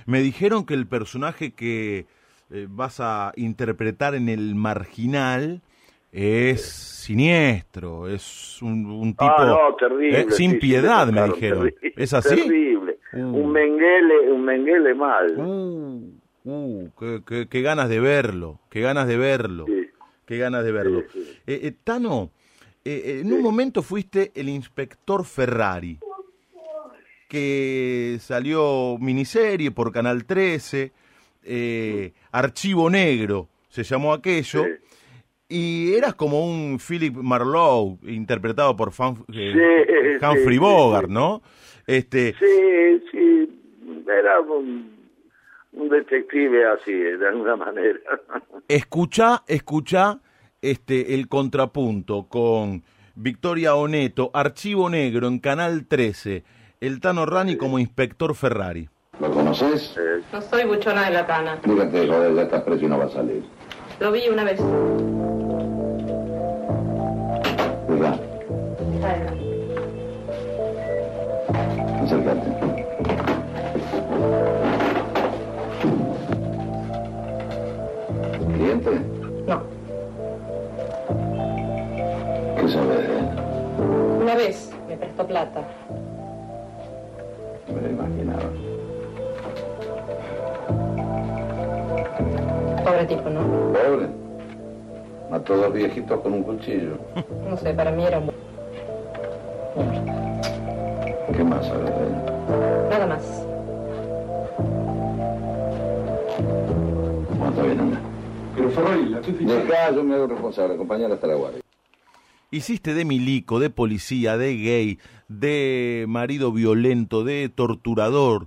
[0.07, 2.07] Me dijeron que el personaje que
[2.51, 5.63] eh, vas a interpretar en el marginal
[6.13, 10.21] es siniestro, es un, un tipo Ah, no, terrible.
[10.21, 11.71] eh, sin sí, sí, piedad, me dijeron.
[11.71, 12.37] terrible, ¿Es así?
[12.37, 12.99] Terrible.
[13.13, 13.19] Uh.
[13.19, 15.39] Un menguele, un menguele mal.
[15.39, 16.11] Uh,
[16.45, 19.89] uh, qué, qué- qué ganas de verlo, qué ganas de verlo, Sí.
[20.27, 21.01] qué ganas de verlo.
[21.47, 22.31] Eh, eh, Tano,
[22.85, 25.99] en un momento fuiste el inspector Ferrari,
[27.39, 30.93] que salió miniserie por Canal 13,
[31.43, 34.71] eh, Archivo Negro, se llamó aquello, Sí.
[35.49, 41.09] y eras como un Philip Marlowe, interpretado por Fan- eh, Sí, Humphrey sí, Bogart.
[41.09, 41.43] ¿no?
[41.89, 43.61] Este, Sí, sí,
[44.07, 44.95] era un,
[45.73, 47.99] un detective así, de alguna manera.
[48.69, 50.21] Escucha, escucha
[50.63, 52.85] este, el contrapunto con
[53.17, 56.45] Victoria Oneto, Archivo Negro en Canal 13,
[56.87, 58.89] el Tano Rani como inspector Ferrari.
[59.19, 59.97] ¿Lo conoces?
[60.31, 61.59] No soy buchona de la cana.
[61.65, 63.43] Dígate, joder, ya está preso y no va a salir.
[64.01, 64.61] Lo vi una vez.
[67.89, 68.21] ¿Verdad?
[72.03, 72.55] Acércate.
[78.55, 79.01] ¿Cliente?
[79.47, 79.63] No.
[82.61, 83.29] ¿Qué sabes de él?
[84.21, 85.63] Una vez me prestó plata.
[87.69, 88.43] Me lo imaginaba.
[92.85, 93.41] Pobre tipo, ¿no?
[93.73, 94.09] Pobre.
[95.31, 96.99] Mató a dos viejitos con un cuchillo.
[97.49, 98.31] No sé, para mí era un...
[101.37, 102.15] ¿Qué más sabes de él?
[102.91, 103.47] Nada más.
[107.29, 107.99] Bueno, está bien, anda.
[108.57, 109.65] Pero Ferrari, la estoy fichando.
[109.65, 110.75] Dejá, yo me hago responsable.
[110.75, 111.64] Acompañar hasta la guardia.
[112.55, 114.99] Hiciste de milico, de policía, de gay,
[115.29, 118.47] de marido violento, de torturador.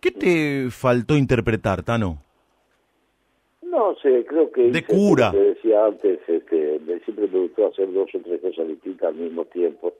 [0.00, 2.22] ¿Qué te faltó interpretar, Tano?
[3.62, 4.70] No sé, creo que...
[4.70, 5.32] De hice, cura.
[5.32, 9.16] te decía antes, este, me- siempre me gustó hacer dos o tres cosas distintas al
[9.16, 9.92] mismo tiempo.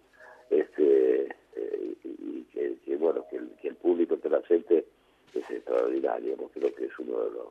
[0.48, 1.24] Este,
[1.56, 4.86] eh, y que, que, bueno, que el, que el público te la acepte
[5.34, 7.46] es extraordinario, creo que es uno de los...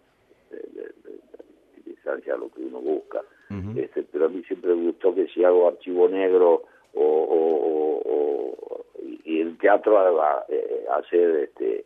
[0.49, 3.21] De, de- de- a lo que uno busca.
[3.77, 8.01] Este, pero a mí siempre me gustó que si hago archivo negro o, o- o-
[8.05, 8.85] o-
[9.25, 11.85] y, el teatro haga, eh, hacer este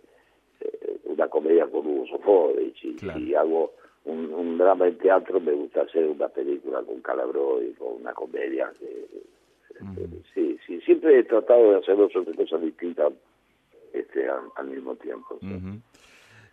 [0.62, 3.20] eh, una comedia con Hugo Sofovich y Claro.
[3.20, 3.72] si hago
[4.06, 8.14] un, un drama en teatro me gusta hacer una película con Calabro y con una
[8.14, 13.14] comedia este, sí sí siempre he tratado de hacer dos o tres cosas distintas
[13.94, 15.48] este al, al mismo tiempo sí.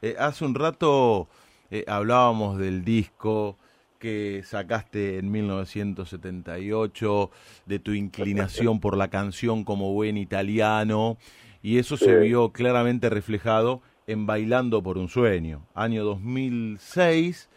[0.03, 1.27] Eh, hace un rato
[1.71, 3.57] eh, hablábamos del disco
[3.99, 7.31] que sacaste en 1978,
[7.67, 11.19] de tu inclinación por la canción como buen italiano,
[11.63, 17.49] y eso se vio claramente reflejado en Bailando por un Sueño, año 2006,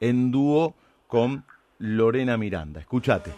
[0.00, 0.74] en dúo
[1.06, 1.44] con
[1.78, 2.80] Lorena Miranda.
[2.80, 3.32] Escúchate.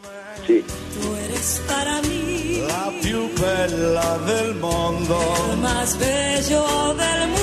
[0.47, 5.19] sí Tu eres para mí La più bella del mondo,
[5.53, 7.36] el más bello del un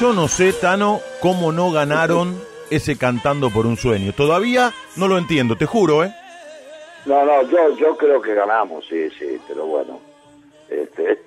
[0.00, 2.38] Yo no sé, Tano, cómo no ganaron
[2.70, 4.12] ese cantando por un sueño.
[4.12, 6.12] Todavía no lo entiendo, te juro, ¿eh?
[7.06, 10.00] No, no, yo, yo creo que ganamos, sí, sí, pero bueno,
[10.82, 11.18] este...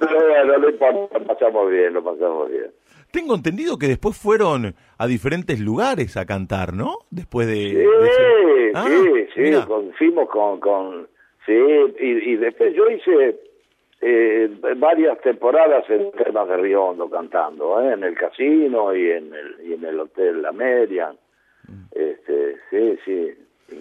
[0.00, 2.70] pero bueno, no importa, lo pasamos bien, lo pasamos bien.
[3.10, 6.98] Tengo entendido que después fueron a diferentes lugares a cantar, ¿no?
[7.10, 7.54] Después de...
[7.54, 9.64] Sí, de ese- Ah, sí, sí, mira.
[9.66, 11.06] con, fuimos con, con,
[11.46, 13.38] sí, y, y después yo hice
[14.00, 17.92] eh, varias temporadas en temas de Riondo cantando, ¿eh?
[17.92, 21.16] en el casino y en el, y en el hotel La Merian,
[21.66, 21.84] Mm.
[21.92, 23.30] este, sí, sí,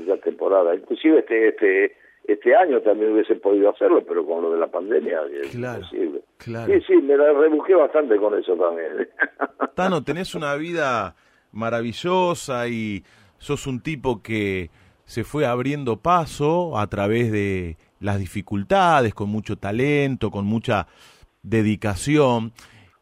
[0.06, 1.92] esa temporada, inclusive este, este,
[2.26, 6.22] este año también hubiese podido hacerlo, pero con lo de la pandemia es Claro, imposible.
[6.38, 6.74] claro.
[6.74, 9.10] Sí, sí, me la rebusqué bastante con eso también.
[9.76, 11.16] Tano, tenés una vida
[11.52, 13.04] maravillosa y
[13.38, 14.70] sos un tipo que
[15.06, 20.88] se fue abriendo paso a través de las dificultades, con mucho talento, con mucha
[21.42, 22.54] dedicación.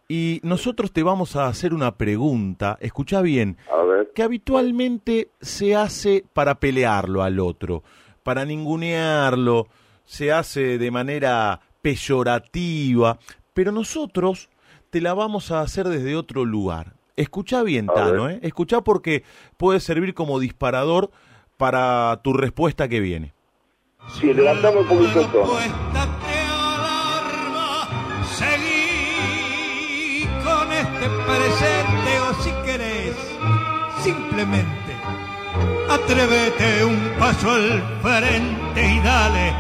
[0.08, 4.12] Y nosotros te vamos a hacer una pregunta, escucha bien, A ver.
[4.14, 7.84] que habitualmente se hace para pelearlo al otro,
[8.24, 9.68] para ningunearlo,
[10.06, 13.20] se hace de manera peyorativa,
[13.54, 14.50] pero nosotros
[14.90, 16.94] te la vamos a hacer desde otro lugar.
[17.16, 18.30] Escucha bien, Tano.
[18.30, 18.40] ¿eh?
[18.42, 19.24] Escucha porque
[19.58, 21.12] puede servir como disparador
[21.58, 23.34] para tu respuesta que viene.
[24.20, 25.54] Sí, levantame un poquito el tono.
[28.36, 33.16] Seguí con este presente o si querés,
[34.02, 34.81] simplemente
[35.94, 39.54] atrévete un paso al frente y dale,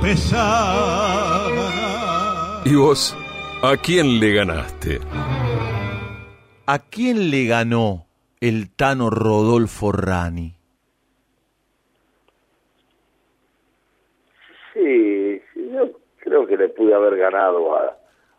[0.00, 1.50] empezar.
[2.64, 3.16] ¿Y vos?
[3.62, 4.98] ¿A quién le ganaste?
[6.66, 8.06] ¿A quién le ganó
[8.40, 10.54] el Tano Rodolfo Rani?
[14.74, 17.96] Sí, sí, yo creo que le pude haber ganado a,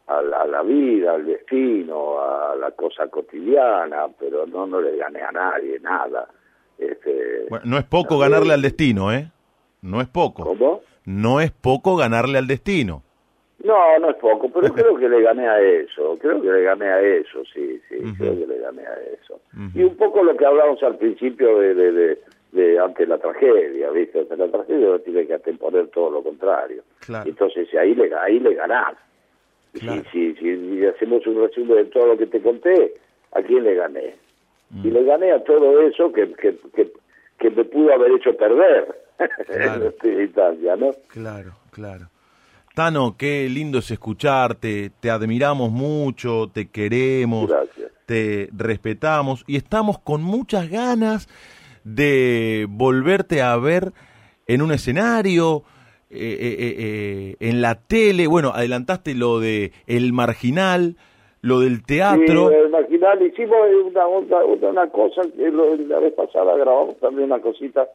[0.07, 4.97] a la, a la vida, al destino, a la cosa cotidiana, pero no, no le
[4.97, 6.27] gané a nadie, nada.
[6.77, 9.31] Este, Bueno, no es poco ganarle al destino, ¿eh?
[9.81, 10.43] No es poco.
[10.43, 10.81] ¿Cómo?
[11.05, 13.03] No es poco ganarle al destino.
[13.63, 16.85] No, no es poco, pero creo que le gané a eso, creo que le gané
[16.87, 19.39] a eso, sí, sí, creo que le gané a eso.
[19.73, 22.19] Y un poco lo que hablábamos al principio de, de, de,
[22.51, 24.19] de ante la tragedia, ¿viste?
[24.19, 26.83] Ante la tragedia uno tiene que atemporar todo lo contrario.
[26.99, 27.27] Claro.
[27.27, 28.95] Entonces ahí le, ahí le ganás.
[29.73, 30.03] Y Claro.
[30.11, 32.93] Si, si, si hacemos un resumen de todo lo que te conté,
[33.33, 34.15] ¿a quién le gané?
[34.83, 36.91] Y le gané a todo eso que, que, que,
[37.39, 38.87] que me pudo haber hecho perder
[39.19, 40.91] en esta instancia, ¿no?
[41.07, 42.09] Claro, claro.
[42.75, 47.91] Tano, qué lindo es escucharte, te admiramos mucho, te queremos, Gracias.
[48.05, 51.27] te respetamos y estamos con muchas ganas
[51.83, 53.93] de volverte a ver
[54.45, 55.63] en un escenario,
[56.09, 60.97] eh, eh, eh, eh, en la tele, bueno, adelantaste lo de El Marginal,
[61.41, 62.49] lo del teatro.
[62.49, 62.69] Sí, el
[63.21, 67.87] hicimos una, una, cosa que lo- la vez pasada grabamos también una cosita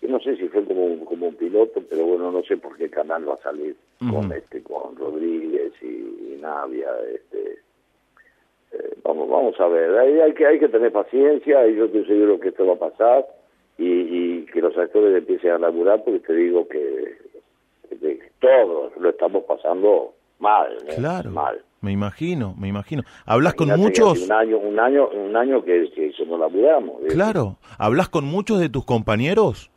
[0.00, 2.76] que no sé si fue como un, como un piloto, pero bueno, no sé por
[2.76, 7.58] qué canal va a salir con este con Rodríguez y, y Navia, este
[8.72, 12.04] eh, vamos vamos a ver, ahí hay que hay que tener paciencia y yo estoy
[12.06, 13.26] seguro que esto va a pasar
[13.78, 17.16] y, y que los actores empiecen a laburar porque te digo que,
[17.88, 20.94] que todos lo estamos pasando mal, ¿eh?
[20.96, 21.62] Claro, mal.
[21.82, 23.02] Me imagino, me imagino.
[23.26, 24.24] ¿Hablas con muchos?
[24.26, 27.00] Un año, un año, un año que, que, que no laburamos.
[27.00, 27.14] ¿viste?
[27.14, 29.70] Claro, ¿hablas con muchos de tus compañeros?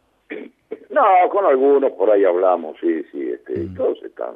[0.89, 3.76] No, con algunos por ahí hablamos, sí, sí, este, Mm.
[3.76, 4.36] todos están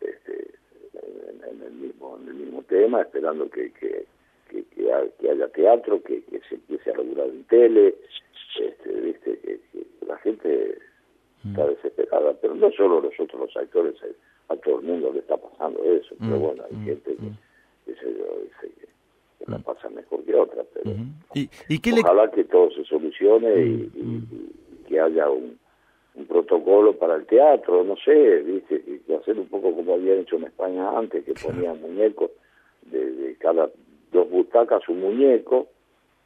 [0.00, 0.50] este,
[0.94, 4.06] en, en el mismo, en el mismo tema, esperando que, que,
[4.48, 7.94] que, que ha- que haya teatro, que, que se empiece a laburar en tele,
[8.60, 10.78] este, viste, que, que la gente
[11.42, 11.50] Mm.
[11.50, 13.94] está desesperada, pero no solo nosotros los actores,
[14.48, 17.30] a, todo el mundo le está pasando eso, pero Mm, bueno, hay mm, gente que,
[17.86, 20.90] qué sé yo, dice que, que la pasa mejor que otra, pero
[21.34, 22.00] ¿Y, y qué le...
[22.00, 25.58] ojalá que todo se solucione y, y- y que haya un,
[26.14, 30.18] un protocolo para el teatro, no sé, viste, y que hacer un poco como habían
[30.20, 32.30] hecho en España antes, que ponían muñecos
[32.82, 33.70] de, de cada
[34.12, 35.66] dos butacas un muñeco,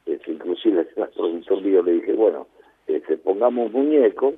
[0.05, 2.47] este, inclusive al productor mío le dije, bueno,
[2.85, 4.33] este, pongamos un muñeco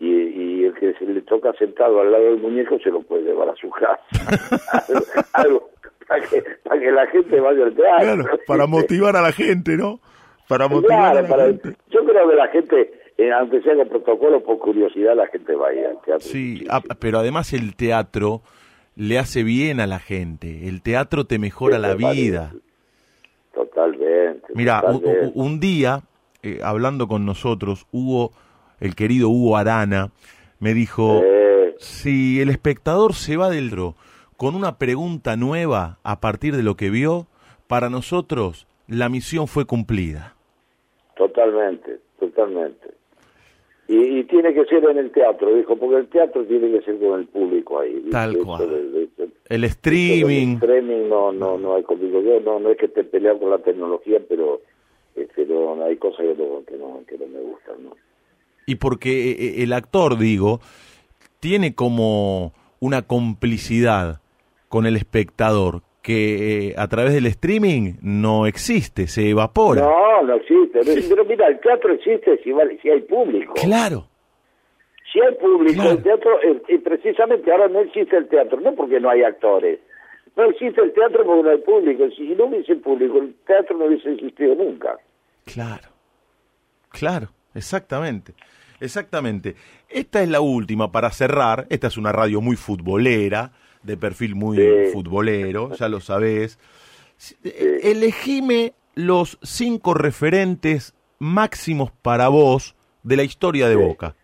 [0.00, 3.22] y, y el que se le toca sentado al lado del muñeco se lo puede
[3.24, 4.00] llevar a su casa.
[4.88, 5.70] algo, algo
[6.08, 8.24] para, que, para que la gente vaya al teatro.
[8.24, 10.00] Claro, para motivar a la gente, ¿no?
[10.48, 11.76] Para motivar Claro, a la para- gente.
[11.90, 15.68] yo creo que la gente, eh, aunque sea con protocolo, por curiosidad, la gente va
[15.68, 16.20] a ir al teatro.
[16.28, 18.42] Sí, ah, pero además el teatro
[18.96, 20.68] le hace bien a la gente.
[20.68, 22.52] El teatro te mejora Sí, la vida.
[23.54, 24.46] Totalmente.
[24.54, 25.38] Mira, u- totalmente.
[25.38, 26.00] u- un día
[26.42, 28.32] eh, hablando con nosotros, Hugo,
[28.82, 30.10] el querido Hugo Arana,
[30.60, 33.94] me dijo, Eh, si el espectador se va del dro
[34.36, 37.26] con una pregunta nueva a partir de lo que vio,
[37.68, 40.34] para nosotros la misión fue cumplida.
[41.16, 42.88] totalmente, totalmente.
[43.88, 46.98] Y, y tiene que ser en el teatro, dijo, porque el teatro tiene que ser
[46.98, 48.02] con el público ahí.
[48.10, 48.68] Tal cual.
[48.70, 52.20] de- de- de- El streaming, streaming no, no, no hay conmigo.
[52.22, 54.60] Yo no, no es que esté peleando con la tecnología, pero,
[55.14, 57.96] este, no, hay cosas que no, que no, que no me gustan, ¿no?
[58.66, 60.60] Y porque eh, el actor, digo,
[61.40, 64.20] tiene como una complicidad
[64.68, 69.82] con el espectador que eh, a través del streaming no existe, se evapora.
[69.82, 70.80] No, no existe.
[71.08, 73.54] Pero mira, el teatro existe si, vale, si hay público.
[73.54, 74.08] Claro,
[75.12, 75.90] Si hay público, Claro.
[75.92, 79.78] el teatro, eh, y precisamente ahora no existe el teatro, no porque no hay actores.
[80.34, 82.04] No existe el teatro porque no hay público.
[82.16, 84.96] Si no hubiese público, el teatro no hubiese existido nunca.
[85.44, 85.88] claro,
[86.88, 88.34] claro, exactamente,
[88.80, 89.54] exactamente.
[89.88, 91.66] Esta es la última para cerrar.
[91.70, 94.92] Esta es una radio muy futbolera, de perfil muy Sí.
[94.92, 96.58] futbolero, ya lo sabés.
[97.44, 103.80] Eh, Elegime los cinco referentes máximos para vos de la historia de Sí.
[103.82, 104.14] Boca.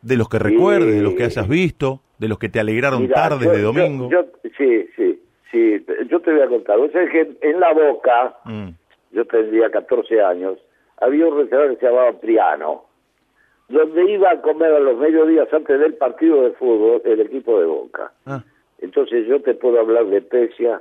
[0.00, 3.14] De los que recuerdes, de los que hayas visto, de los que te alegraron Mirá,
[3.14, 4.10] tardes yo- de domingo.
[4.10, 5.84] yo- yo- sí, sí, sí.
[6.08, 6.78] Yo te voy a contar.
[6.78, 8.68] Vos sabés que en La Boca, Mm,
[9.12, 10.58] yo tendría 14 años,
[11.02, 12.84] había un restaurante que se llamaba Priano,
[13.68, 17.66] donde iba a comer a los mediodías antes del partido de fútbol el equipo de
[17.66, 18.12] Boca.
[18.26, 18.42] ah,
[18.80, 20.80] Entonces yo te puedo hablar de Pesia,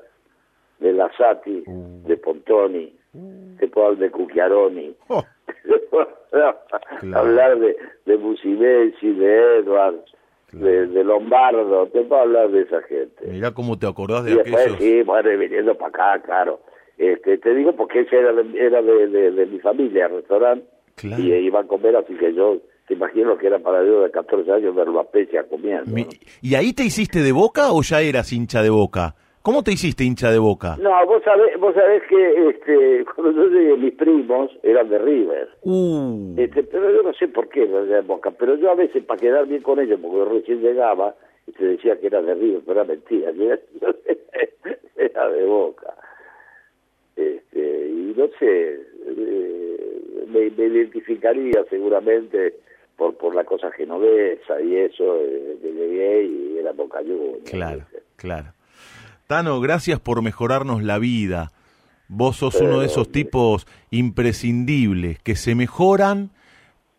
[0.80, 2.08] de Lasati, Uh.
[2.08, 2.94] de Pontoni,
[3.60, 5.24] te puedo hablar de Cucchiaroni, oh,
[7.14, 10.12] hablar de, de de Edwards,
[10.52, 13.26] de, de Lombardo, te puedo hablar de esa gente.
[13.28, 14.80] mirá cómo te acordás de Y después aquellos.
[14.80, 16.60] sí, bueno, y viniendo para acá, claro.
[17.02, 20.66] Este, te digo porque ese era de, era de, de- de mi familia, el restaurante,
[20.96, 21.24] Claro.
[21.24, 24.52] y iba a comer, así que yo te imagino que era para yo de 14
[24.52, 25.90] años verlo a Pesia comiendo.
[25.92, 26.10] Mi- ¿no?
[26.44, 29.16] ¿Y ahí te hiciste de boca o ya eras hincha de boca?
[29.42, 30.78] ¿Cómo te hiciste hincha de boca?
[30.80, 35.50] No, vos sabés, vos sabés que este, cuando yo llegué, mis primos eran de River.
[35.64, 39.04] Uh, Este, pero yo no sé por qué no de Boca, pero yo a veces
[39.04, 41.16] para quedar bien con ellos, porque yo recién llegaba,
[41.48, 43.32] y te decía que era de River, pero era mentira,
[44.96, 45.91] era de Boca.
[48.22, 52.54] No sé, eh, me, me identificaría seguramente
[52.96, 57.50] por por la cosa genovesa y eso, eh, que llegué y era Boca Juniors.
[57.50, 57.84] claro,
[58.18, 58.54] claro.
[59.26, 61.52] Tano, gracias por mejorarnos la vida.
[62.10, 66.30] Vos sos uno de esos tipos imprescindibles que se mejoran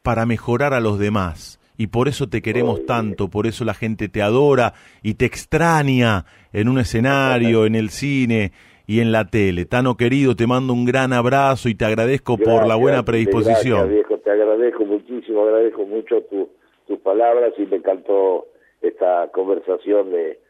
[0.02, 1.60] para mejorar a los demás.
[1.76, 6.24] Y por eso te queremos tanto, por eso la gente te adora y te extraña
[6.52, 8.52] en un escenario, en el cine
[8.86, 9.64] y en la tele.
[9.64, 13.78] Tano querido, te mando un gran abrazo y te agradezco por la buena predisposición.
[13.88, 16.48] Gracias, viejo, te agradezco muchísimo, agradezco mucho tu-
[16.86, 18.46] tus palabras y me encantó
[18.80, 20.40] esta conversación de,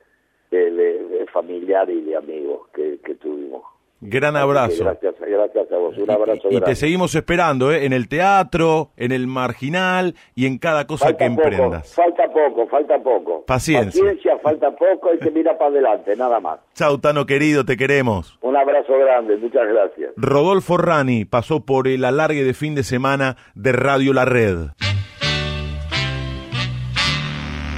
[0.51, 3.63] de, de- de familiar y de amigos que, que tuvimos.
[4.05, 4.83] Gran abrazo.
[4.83, 6.75] Gracias, gracias a vos, un abrazo Y te grande.
[6.75, 7.85] seguimos esperando, ¿eh?
[7.87, 11.95] En el teatro, en el marginal y en cada cosa Falta que poco, emprendas.
[11.95, 13.45] falta poco, falta poco.
[13.47, 14.03] Paciencia.
[14.03, 16.59] Paciencia, falta poco, hay que mirar para adelante, nada más.
[16.75, 18.37] Chau, Tano querido, te queremos.
[18.43, 20.11] Un abrazo grande, muchas gracias.
[20.17, 24.71] Rodolfo Rani pasó por el alargue de fin de semana de Radio La Red.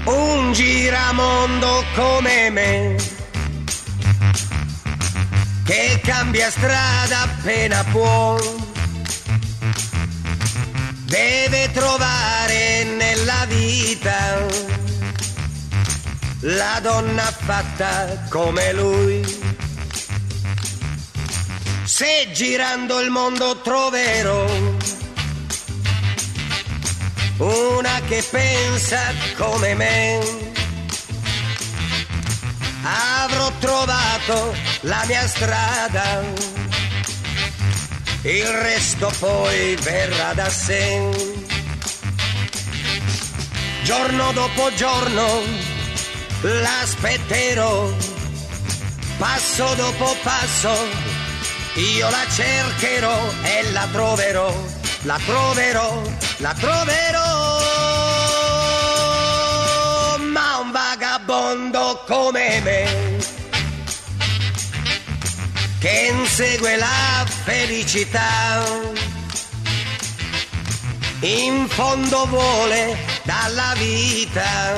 [0.07, 2.97] un giramondo come me
[5.65, 8.37] che cambia strada appena può
[11.05, 14.47] deve trovare nella vita
[16.41, 19.23] la donna fatta come lui
[21.83, 24.45] se girando il mondo troverò
[27.37, 28.99] una che pensa
[29.37, 30.19] come me.
[32.87, 36.21] Avrò trovato la mia strada,
[38.21, 41.09] il resto poi verrà da sé.
[43.83, 45.41] Giorno dopo giorno
[46.41, 47.91] l'aspetterò,
[49.17, 51.13] passo dopo passo
[51.75, 54.49] io la cercherò e la troverò,
[55.01, 56.01] la troverò,
[56.37, 57.44] la troverò.
[61.25, 63.17] Vagabondo come me,
[65.79, 68.63] che insegue la felicità,
[71.21, 74.75] in fondo vuole dalla vita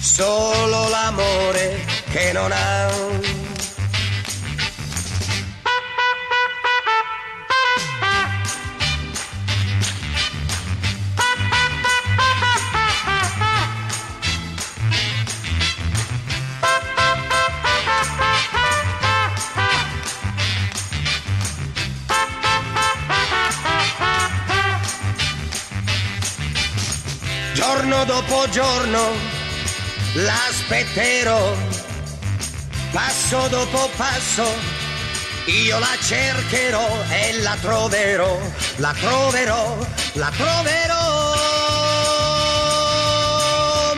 [0.00, 3.41] solo l'amore che non ha.
[28.02, 29.12] Giorno dopo giorno
[30.14, 31.54] l'aspetterò,
[32.90, 34.44] passo dopo passo,
[35.46, 38.40] io la cercherò e la troverò,
[38.76, 39.76] la troverò,
[40.14, 41.30] la troverò.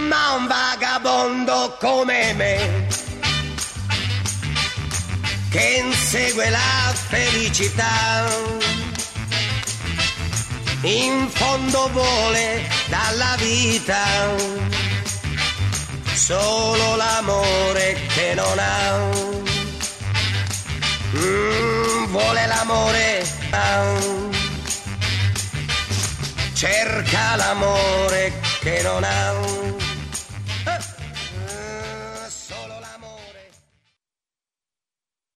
[0.09, 2.87] Ma un vagabondo come me,
[5.51, 8.27] che insegue la felicità,
[10.83, 14.03] in fondo vuole dalla vita
[16.15, 19.33] solo l'amore che non ha.
[21.17, 23.27] Mm, vuole l'amore,
[26.55, 29.64] cerca l'amore che non ha.